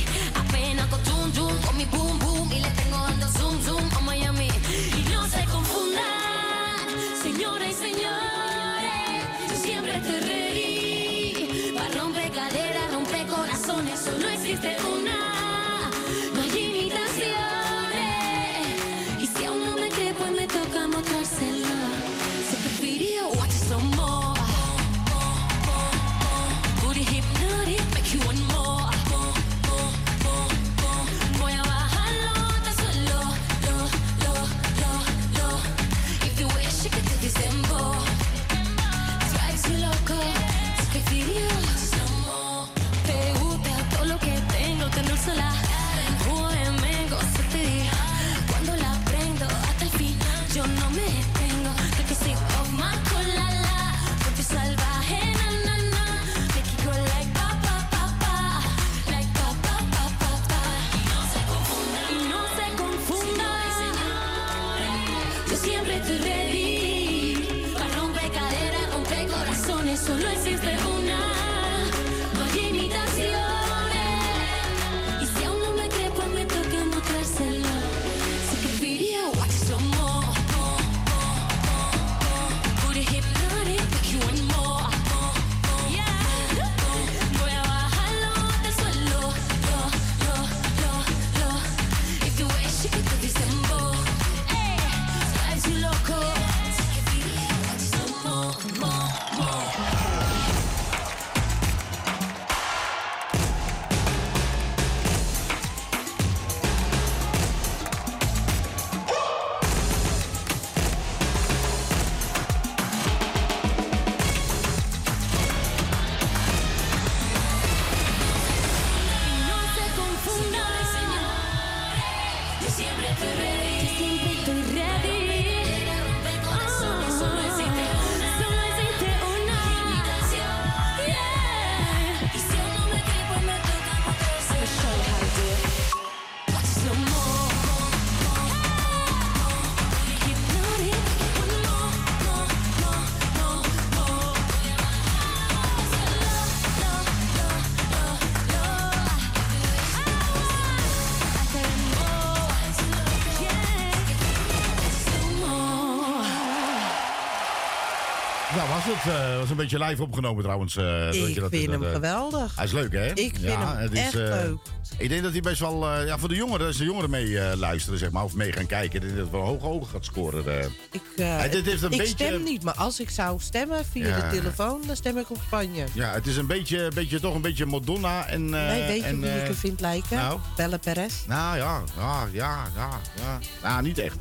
[159.05, 159.39] Nou, was het.
[159.39, 160.75] was een beetje live opgenomen trouwens.
[160.77, 162.55] eh, Ik je dat, vind hem eh, geweldig.
[162.55, 163.05] Hij is leuk, hè?
[163.13, 164.57] Ik vind hem echt eh, leuk.
[164.97, 166.01] Ik denk dat hij best wel...
[166.05, 169.01] ja, voor de jongeren, als de jongeren mee luisteren, zeg maar, of mee gaan kijken,
[169.01, 170.71] dat het wel hoog hoog gaat scoren.
[170.91, 174.07] Ik, Ja, dit heeft een ik beetje- stem niet, maar als ik zou stemmen via
[174.07, 174.29] Ja.
[174.29, 175.85] de telefoon, dan stem ik op Spanje.
[175.93, 178.49] Ja, het is een beetje, beetje, toch een beetje Madonna en...
[178.49, 180.17] nee, weet je en, wie ik er vind lijken?
[180.17, 180.39] nou?
[180.55, 181.13] Belle Perez.
[181.27, 183.39] Nou ja, ja, ja, ja, ja.
[183.69, 184.17] Nou, niet echt.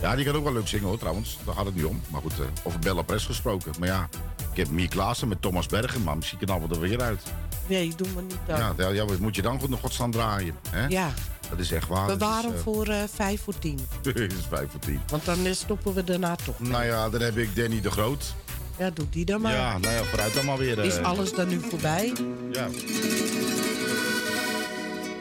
[0.00, 1.38] Ja, die kan ook wel leuk zingen hoor, trouwens.
[1.44, 2.00] Daar gaat het niet om.
[2.08, 3.72] Maar goed, eh, over Bella Press gesproken.
[3.78, 4.08] Maar ja,
[4.50, 7.22] ik heb Mier Klaassen met Thomas Bergen, maar misschien knallen we er weer uit.
[7.66, 8.74] Nee, doe maar niet dan.
[8.76, 10.54] Ja, ja, moet je dan voor de godsnaam draaien?
[10.70, 10.86] Hè?
[10.86, 11.12] Ja.
[11.50, 12.06] Dat is echt waar.
[12.06, 13.78] We Dat waren eh, voor eh, vijf voor tien.
[14.02, 15.00] Dit is vijf voor tien.
[15.08, 16.58] Want dan stoppen we daarna toch.
[16.58, 18.34] Nou ja, dan heb ik Danny de Groot.
[18.78, 19.52] Ja, doe die dan maar.
[19.52, 20.78] Ja, nou ja, vooruit dan maar weer.
[20.78, 22.12] Is alles dan nu voorbij?
[22.52, 22.68] Ja.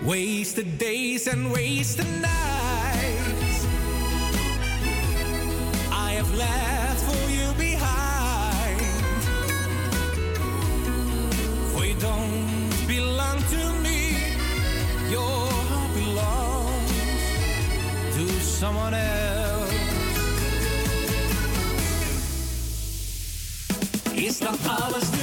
[0.02, 2.59] Wasted days and wasted nights.
[12.00, 14.00] Don't belong to me.
[15.10, 16.92] Your heart belongs
[18.16, 19.74] to someone else.
[24.14, 25.19] Is dat alles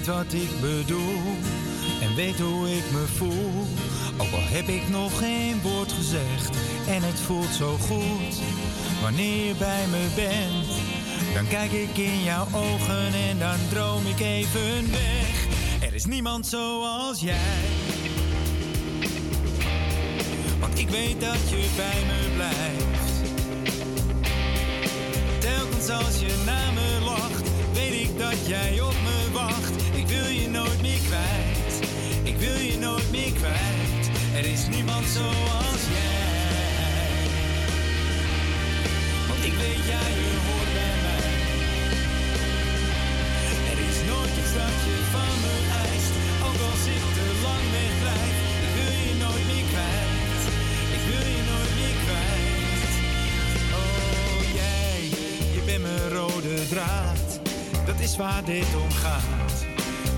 [0.00, 1.36] weet wat ik bedoel
[2.00, 3.66] en weet hoe ik me voel.
[4.16, 6.56] Ook al heb ik nog geen woord gezegd
[6.88, 8.40] en het voelt zo goed.
[9.02, 10.66] Wanneer je bij me bent,
[11.34, 15.46] dan kijk ik in jouw ogen en dan droom ik even weg.
[15.80, 17.58] Er is niemand zoals jij.
[20.60, 23.12] Want ik weet dat je bij me blijft.
[25.38, 29.19] Telkens als je naar me lacht, weet ik dat jij op me
[30.10, 31.74] wil je nooit meer kwijt.
[32.22, 34.04] Ik wil je nooit meer kwijt.
[34.38, 37.18] Er is niemand zoals jij.
[39.28, 41.32] Want ik weet jij, je hoort bij mij.
[43.72, 45.54] Er is nooit iets dat je van me
[45.84, 46.14] eist.
[46.46, 48.36] Ook als ik te lang wegblijf.
[48.66, 50.42] Ik wil je nooit meer kwijt.
[50.96, 52.92] Ik wil je nooit meer kwijt.
[53.80, 54.98] Oh jij,
[55.54, 57.28] je bent mijn rode draad.
[57.86, 59.59] Dat is waar dit om gaat.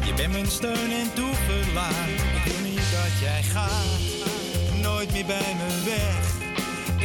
[0.04, 2.08] Je bent mijn steun en toeverlaat.
[2.34, 4.00] Ik wil niet dat jij gaat.
[4.82, 6.40] Nooit meer bij me weg.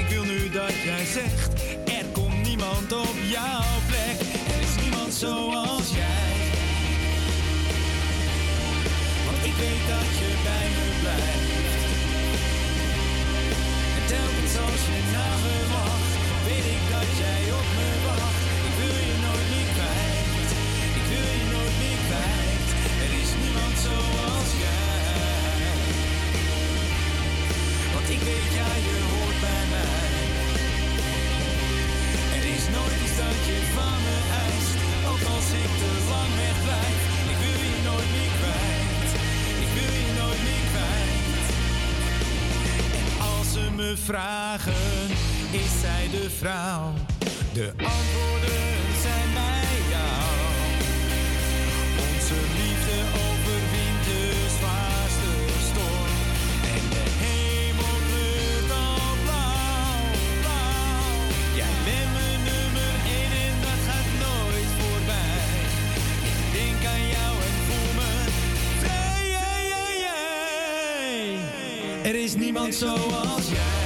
[0.04, 1.54] Ik wil nu dat jij zegt.
[1.86, 4.20] Er komt niemand op jouw plek.
[4.56, 6.36] Er is niemand zoals jij.
[9.26, 10.37] Want ik weet dat je
[43.90, 45.08] me vragen,
[45.52, 46.94] is zij de vrouw?
[47.54, 50.30] De antwoorden zijn bij jou.
[52.08, 54.24] Onze liefde overwint de
[54.58, 55.32] zwaarste
[55.70, 56.12] storm.
[56.76, 60.04] En de hemel kleurt al blauw,
[60.42, 61.06] blauw.
[61.60, 65.46] Jij bent mijn nummer één en dat gaat nooit voorbij.
[66.32, 68.12] Ik denk aan jou en voel me
[68.82, 69.06] vrij.
[72.10, 73.77] Er is niemand zoals jij.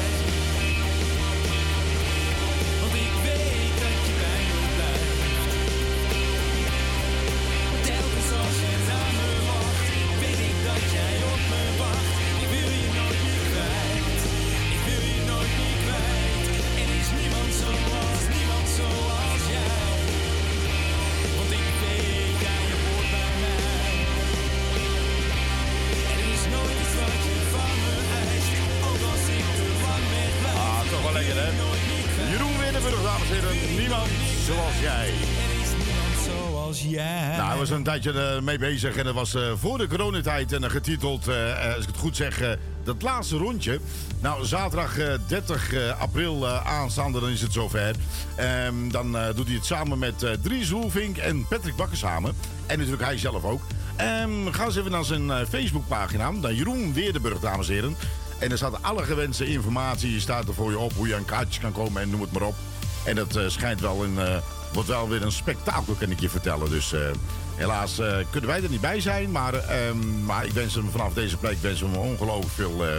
[37.92, 41.28] Tijdje eh, mee bezig en dat was eh, voor de coronatijd en eh, getiteld,
[41.76, 43.80] als ik het goed zeg, dat laatste rondje.
[44.22, 47.96] Nou, zaterdag eh, 30 eh, april aanstaande, dan is het zover.
[48.36, 52.34] Ehm, dan doet hij het samen met Dries Roelvink en Patrick Bakker samen.
[52.66, 53.62] En natuurlijk hij zelf ook.
[53.96, 57.96] Ehm, ga eens even naar zijn Facebookpagina, naar Jeroen Weerdenburg, dames en heren.
[58.40, 61.60] En er staat alle gewenste informatie, staat er voor je op, hoe je aan kaartjes
[61.60, 62.56] kan komen en noem het maar op.
[63.06, 64.20] En dat schijnt wel een,
[64.74, 66.70] wordt wel weer een spektakel, kan ik je vertellen.
[66.70, 66.94] Dus
[67.62, 69.32] helaas eh, kunnen wij er niet bij zijn.
[69.32, 72.92] Maar, ehm, maar ik wens hem vanaf deze plek wens hem ongelooflijk veel, eh,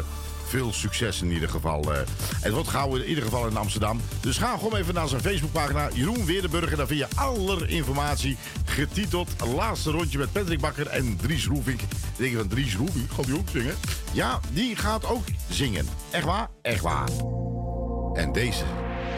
[0.46, 1.92] veel succes in ieder geval.
[1.92, 1.98] eh.
[2.40, 4.00] het wordt gauw in ieder geval in Amsterdam.
[4.20, 5.88] Dus ga gewoon even naar zijn Facebookpagina.
[5.92, 6.70] Jeroen Weerdenburg.
[6.70, 9.28] En daar vind je alle informatie getiteld.
[9.56, 11.80] Laatste rondje met Patrick Bakker en Dries Roelvink.
[11.80, 13.74] Ik denk van Dries Roelvink, gaat die ook zingen?
[14.12, 15.88] Ja, die gaat ook zingen.
[16.10, 16.48] Echt waar?
[16.62, 17.08] Echt waar.
[18.14, 18.64] En deze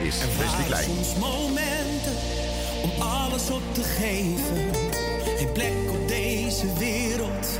[0.02, 0.84] is Wesley Klein.
[0.84, 2.12] soms momenten
[2.82, 4.83] om alles op te geven.
[5.44, 7.58] Geen op deze wereld,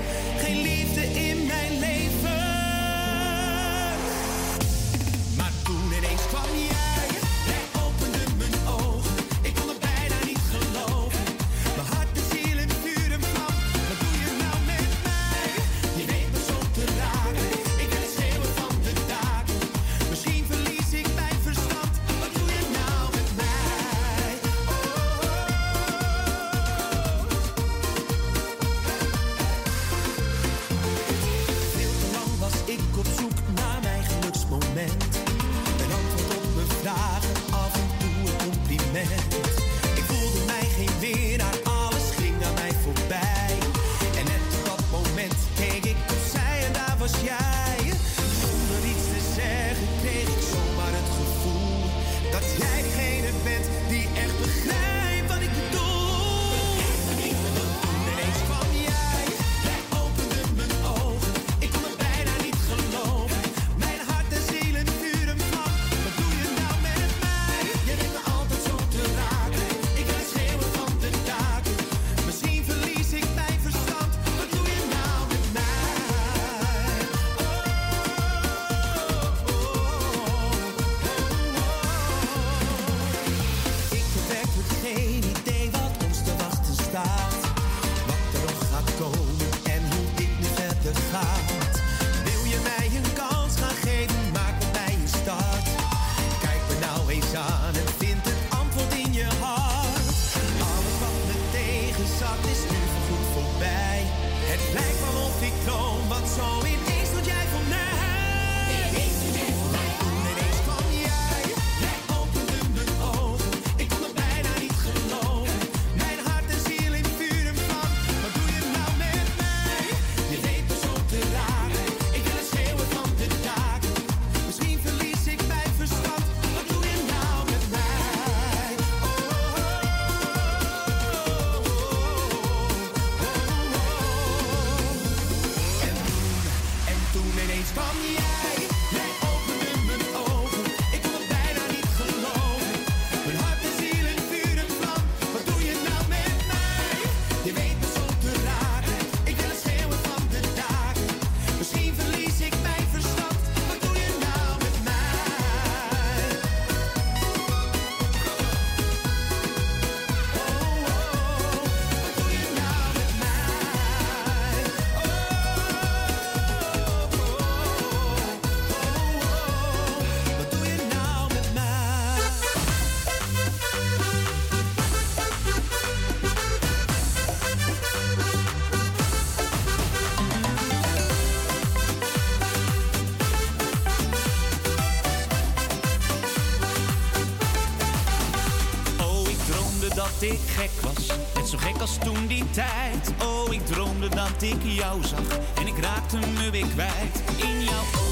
[191.85, 193.13] was toen die tijd.
[193.23, 197.81] Oh, ik droomde dat ik jou zag en ik raakte me weer kwijt in jouw
[197.81, 198.04] ogen.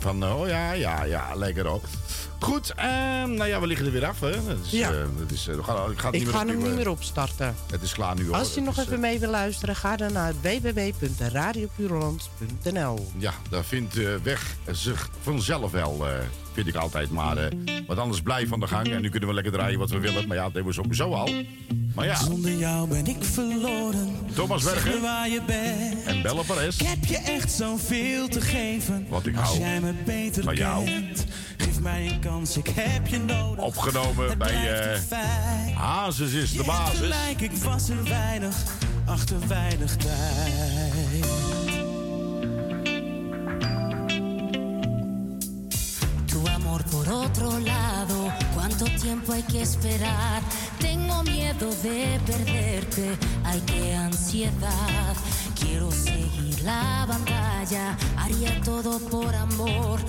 [0.00, 1.84] van, eh, oh ja, ja, ja, lekker ook
[2.38, 4.20] Goed, ehm, nou ja, we liggen er weer af.
[4.20, 4.28] Hè?
[4.28, 4.36] Ja.
[4.92, 5.66] Het is, eh, eh, ik
[5.98, 7.54] ga, het hem niet meer opstarten.
[7.70, 8.32] Het is klaar nu.
[8.32, 14.18] Als je nog even mee wil luisteren, ga dan naar www.radiopureland.nl Ja, daar vindt de
[14.22, 16.06] weg zich vanzelf wel,
[16.52, 17.10] vind ik altijd.
[17.10, 17.48] Maar
[17.86, 20.28] wat anders blij van de gang en nu kunnen we lekker draaien wat we willen.
[20.28, 21.30] Maar ja, dat hebben we sowieso al.
[21.94, 22.16] Maar ja.
[22.16, 24.15] Zonder jou ben ik verloren.
[24.36, 25.00] Thomas Berger.
[25.00, 26.80] Waar je bent, en Bella Perez.
[26.84, 29.06] Heb je echt zoveel te geven.
[29.08, 29.48] Wat ik hou.
[29.48, 30.84] Als jij me beter van jou.
[30.84, 31.24] Kent,
[31.56, 33.64] geef mij een kans, ik heb je nodig.
[33.64, 36.98] Opgenomen Het bij uh, Hazes is de basis.
[36.98, 38.56] Gelijk, ik was er weinig,
[39.04, 41.26] achter weinig tijd.
[46.24, 50.42] Tu amor por otro lado, cuánto tiempo hay que esperar.
[50.78, 55.14] Tengo miedo de perderte, ay qué ansiedad.
[55.58, 60.00] Quiero seguir la batalla, haría todo por amor.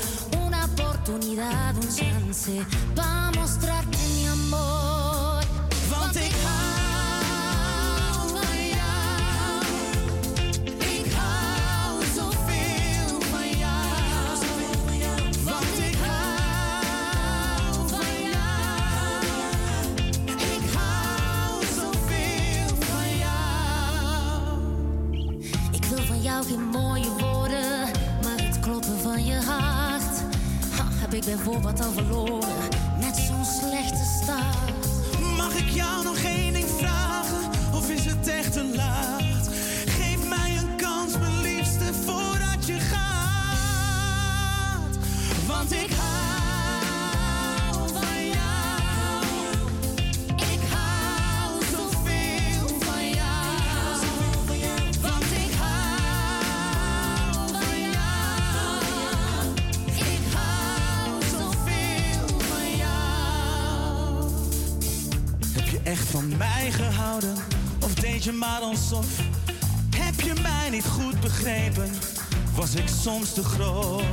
[0.45, 2.65] Una oportunidad, un chance.
[2.95, 3.26] Para
[69.95, 71.89] heb je mij niet goed begrepen?
[72.55, 74.03] Was ik soms te groot?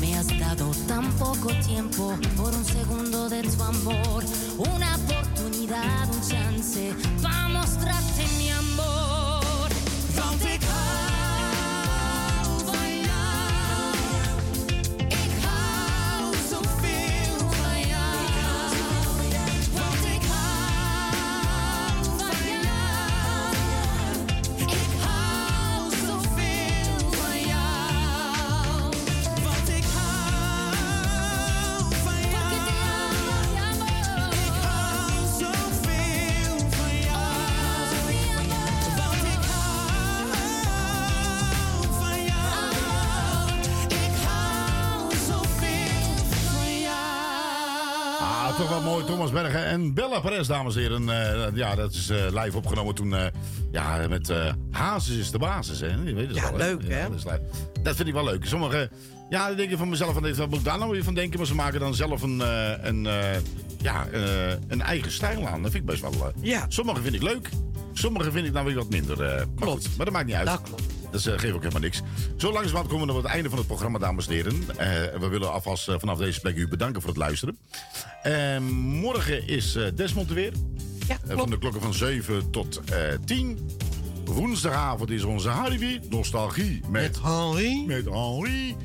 [0.00, 4.22] Me has dado tan poco tiempo por un segundo de tu amor.
[4.56, 8.87] Una oportunidad, un chance para mostrarte mi amor.
[49.94, 51.08] Bergen en Bella Perez, dames en heren.
[51.08, 53.14] Eh, ja, dat is eh, live opgenomen toen.
[53.14, 53.26] eh,
[53.72, 54.32] ja, met
[54.70, 55.86] Hazes is de basis, hè?
[56.04, 57.02] Je weet het Ja, wel, leuk, hè?
[57.08, 57.40] dat, is live.
[57.82, 58.44] dat vind ik wel leuk.
[58.46, 58.90] Sommige,
[59.30, 61.38] ja, dan denk je van mezelf, van, wat moet ik daar nou weer van denken?
[61.38, 62.40] Maar ze maken dan zelf een,
[62.88, 63.08] een,
[63.78, 64.06] ja,
[64.68, 65.62] een eigen stijl aan.
[65.62, 66.32] Dat vind ik best wel...
[66.40, 66.64] Ja.
[66.68, 67.48] Sommige vind ik leuk.
[67.92, 69.22] Sommige vind ik dan weer wat minder.
[69.22, 70.46] eh, maar goed, maar dat maakt niet uit.
[70.46, 70.82] Dat klopt.
[71.10, 72.00] Dat eh, geeft ook helemaal niks.
[72.36, 74.64] Zo langzamerhand komen we op het einde van het programma, dames en heren.
[74.76, 77.58] Eh, we willen alvast eh, vanaf deze plek u bedanken voor het luisteren.
[78.72, 80.52] Morgen is eh, Desmond er weer.
[81.08, 83.58] Ja, van de klokken van 7 tot eh 10.
[84.24, 86.00] Woensdagavond is onze Harry.
[86.08, 87.84] Nostalgie met, Henri.
[87.86, 88.76] Met Henri.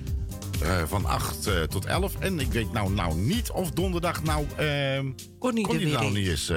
[0.62, 2.16] Eh, van 8 eh, tot 11.
[2.20, 4.45] En ik weet nou, nou niet of donderdag nou...
[4.56, 5.00] eh
[5.40, 6.14] Connie weer nou is.
[6.14, 6.52] niet is.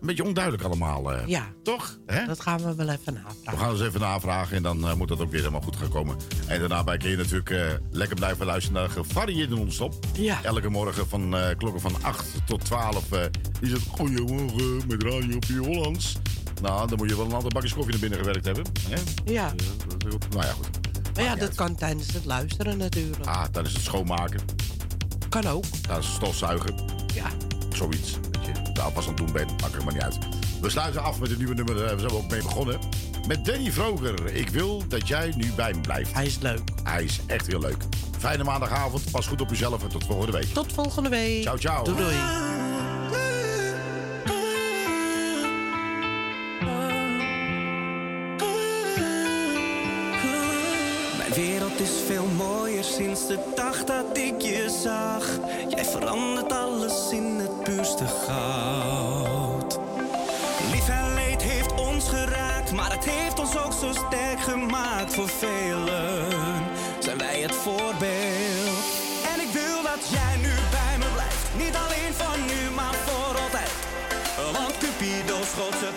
[0.00, 1.12] Een beetje onduidelijk allemaal.
[1.12, 1.26] eh.
[1.26, 1.46] Ja.
[1.62, 1.98] Toch?
[2.06, 2.26] Hè?
[2.26, 3.50] Dat gaan we wel even navragen.
[3.50, 5.88] We gaan eens even navragen en dan eh, moet dat ook weer helemaal goed gaan
[5.88, 6.16] komen.
[6.46, 7.60] En daarna kun je natuurlijk eh,
[7.90, 9.94] lekker blijven luisteren naar gevarieerde non-stop.
[10.12, 10.42] Ja.
[10.42, 13.20] Elke morgen van klokken van 8 tot 12 eh,
[13.60, 16.16] is het Goedemorgen met Radio op Hollands.
[16.62, 18.64] Nou, dan moet je wel een aantal bakjes koffie naar binnen gewerkt hebben.
[18.88, 19.32] Hè?
[19.32, 19.52] Ja.
[20.30, 20.68] Nou ja, goed.
[21.14, 23.26] Maar ja, dat kan tijdens het luisteren natuurlijk.
[23.26, 24.40] Ah, is het schoonmaken.
[25.28, 25.64] Kan ook.
[25.88, 26.74] Dat is stofzuigen.
[27.14, 27.26] Ja.
[27.76, 28.18] Zoiets.
[28.38, 30.18] Dat je de afwas aan het doen bent, maakt er maar niet uit.
[30.60, 31.74] We sluiten af met een nieuwe nummer.
[31.74, 32.78] Daar zijn we ook mee begonnen.
[33.26, 34.34] Met Danny Vroger.
[34.34, 36.12] Ik wil dat jij nu bij me blijft.
[36.12, 36.60] Hij is leuk.
[36.82, 37.82] Hij is echt heel leuk.
[38.18, 39.10] Fijne maandagavond.
[39.10, 40.52] Pas goed op jezelf en tot volgende week.
[40.52, 41.42] Tot volgende week.
[41.42, 41.84] Ciao, ciao.
[41.84, 42.16] Doei, doei.
[51.18, 55.26] Mijn wereld is veel mooier sinds de dag dat ik je zag.
[55.68, 57.37] Jij verandert alles in
[64.48, 65.14] gemaakt.
[65.14, 66.26] Voor velen
[66.98, 68.84] zijn wij het voorbeeld.
[69.32, 71.48] En ik wil dat jij nu bij me blijft.
[71.62, 73.72] Niet alleen van nu, maar voor altijd.
[74.56, 75.96] Want Cupido schoot zijn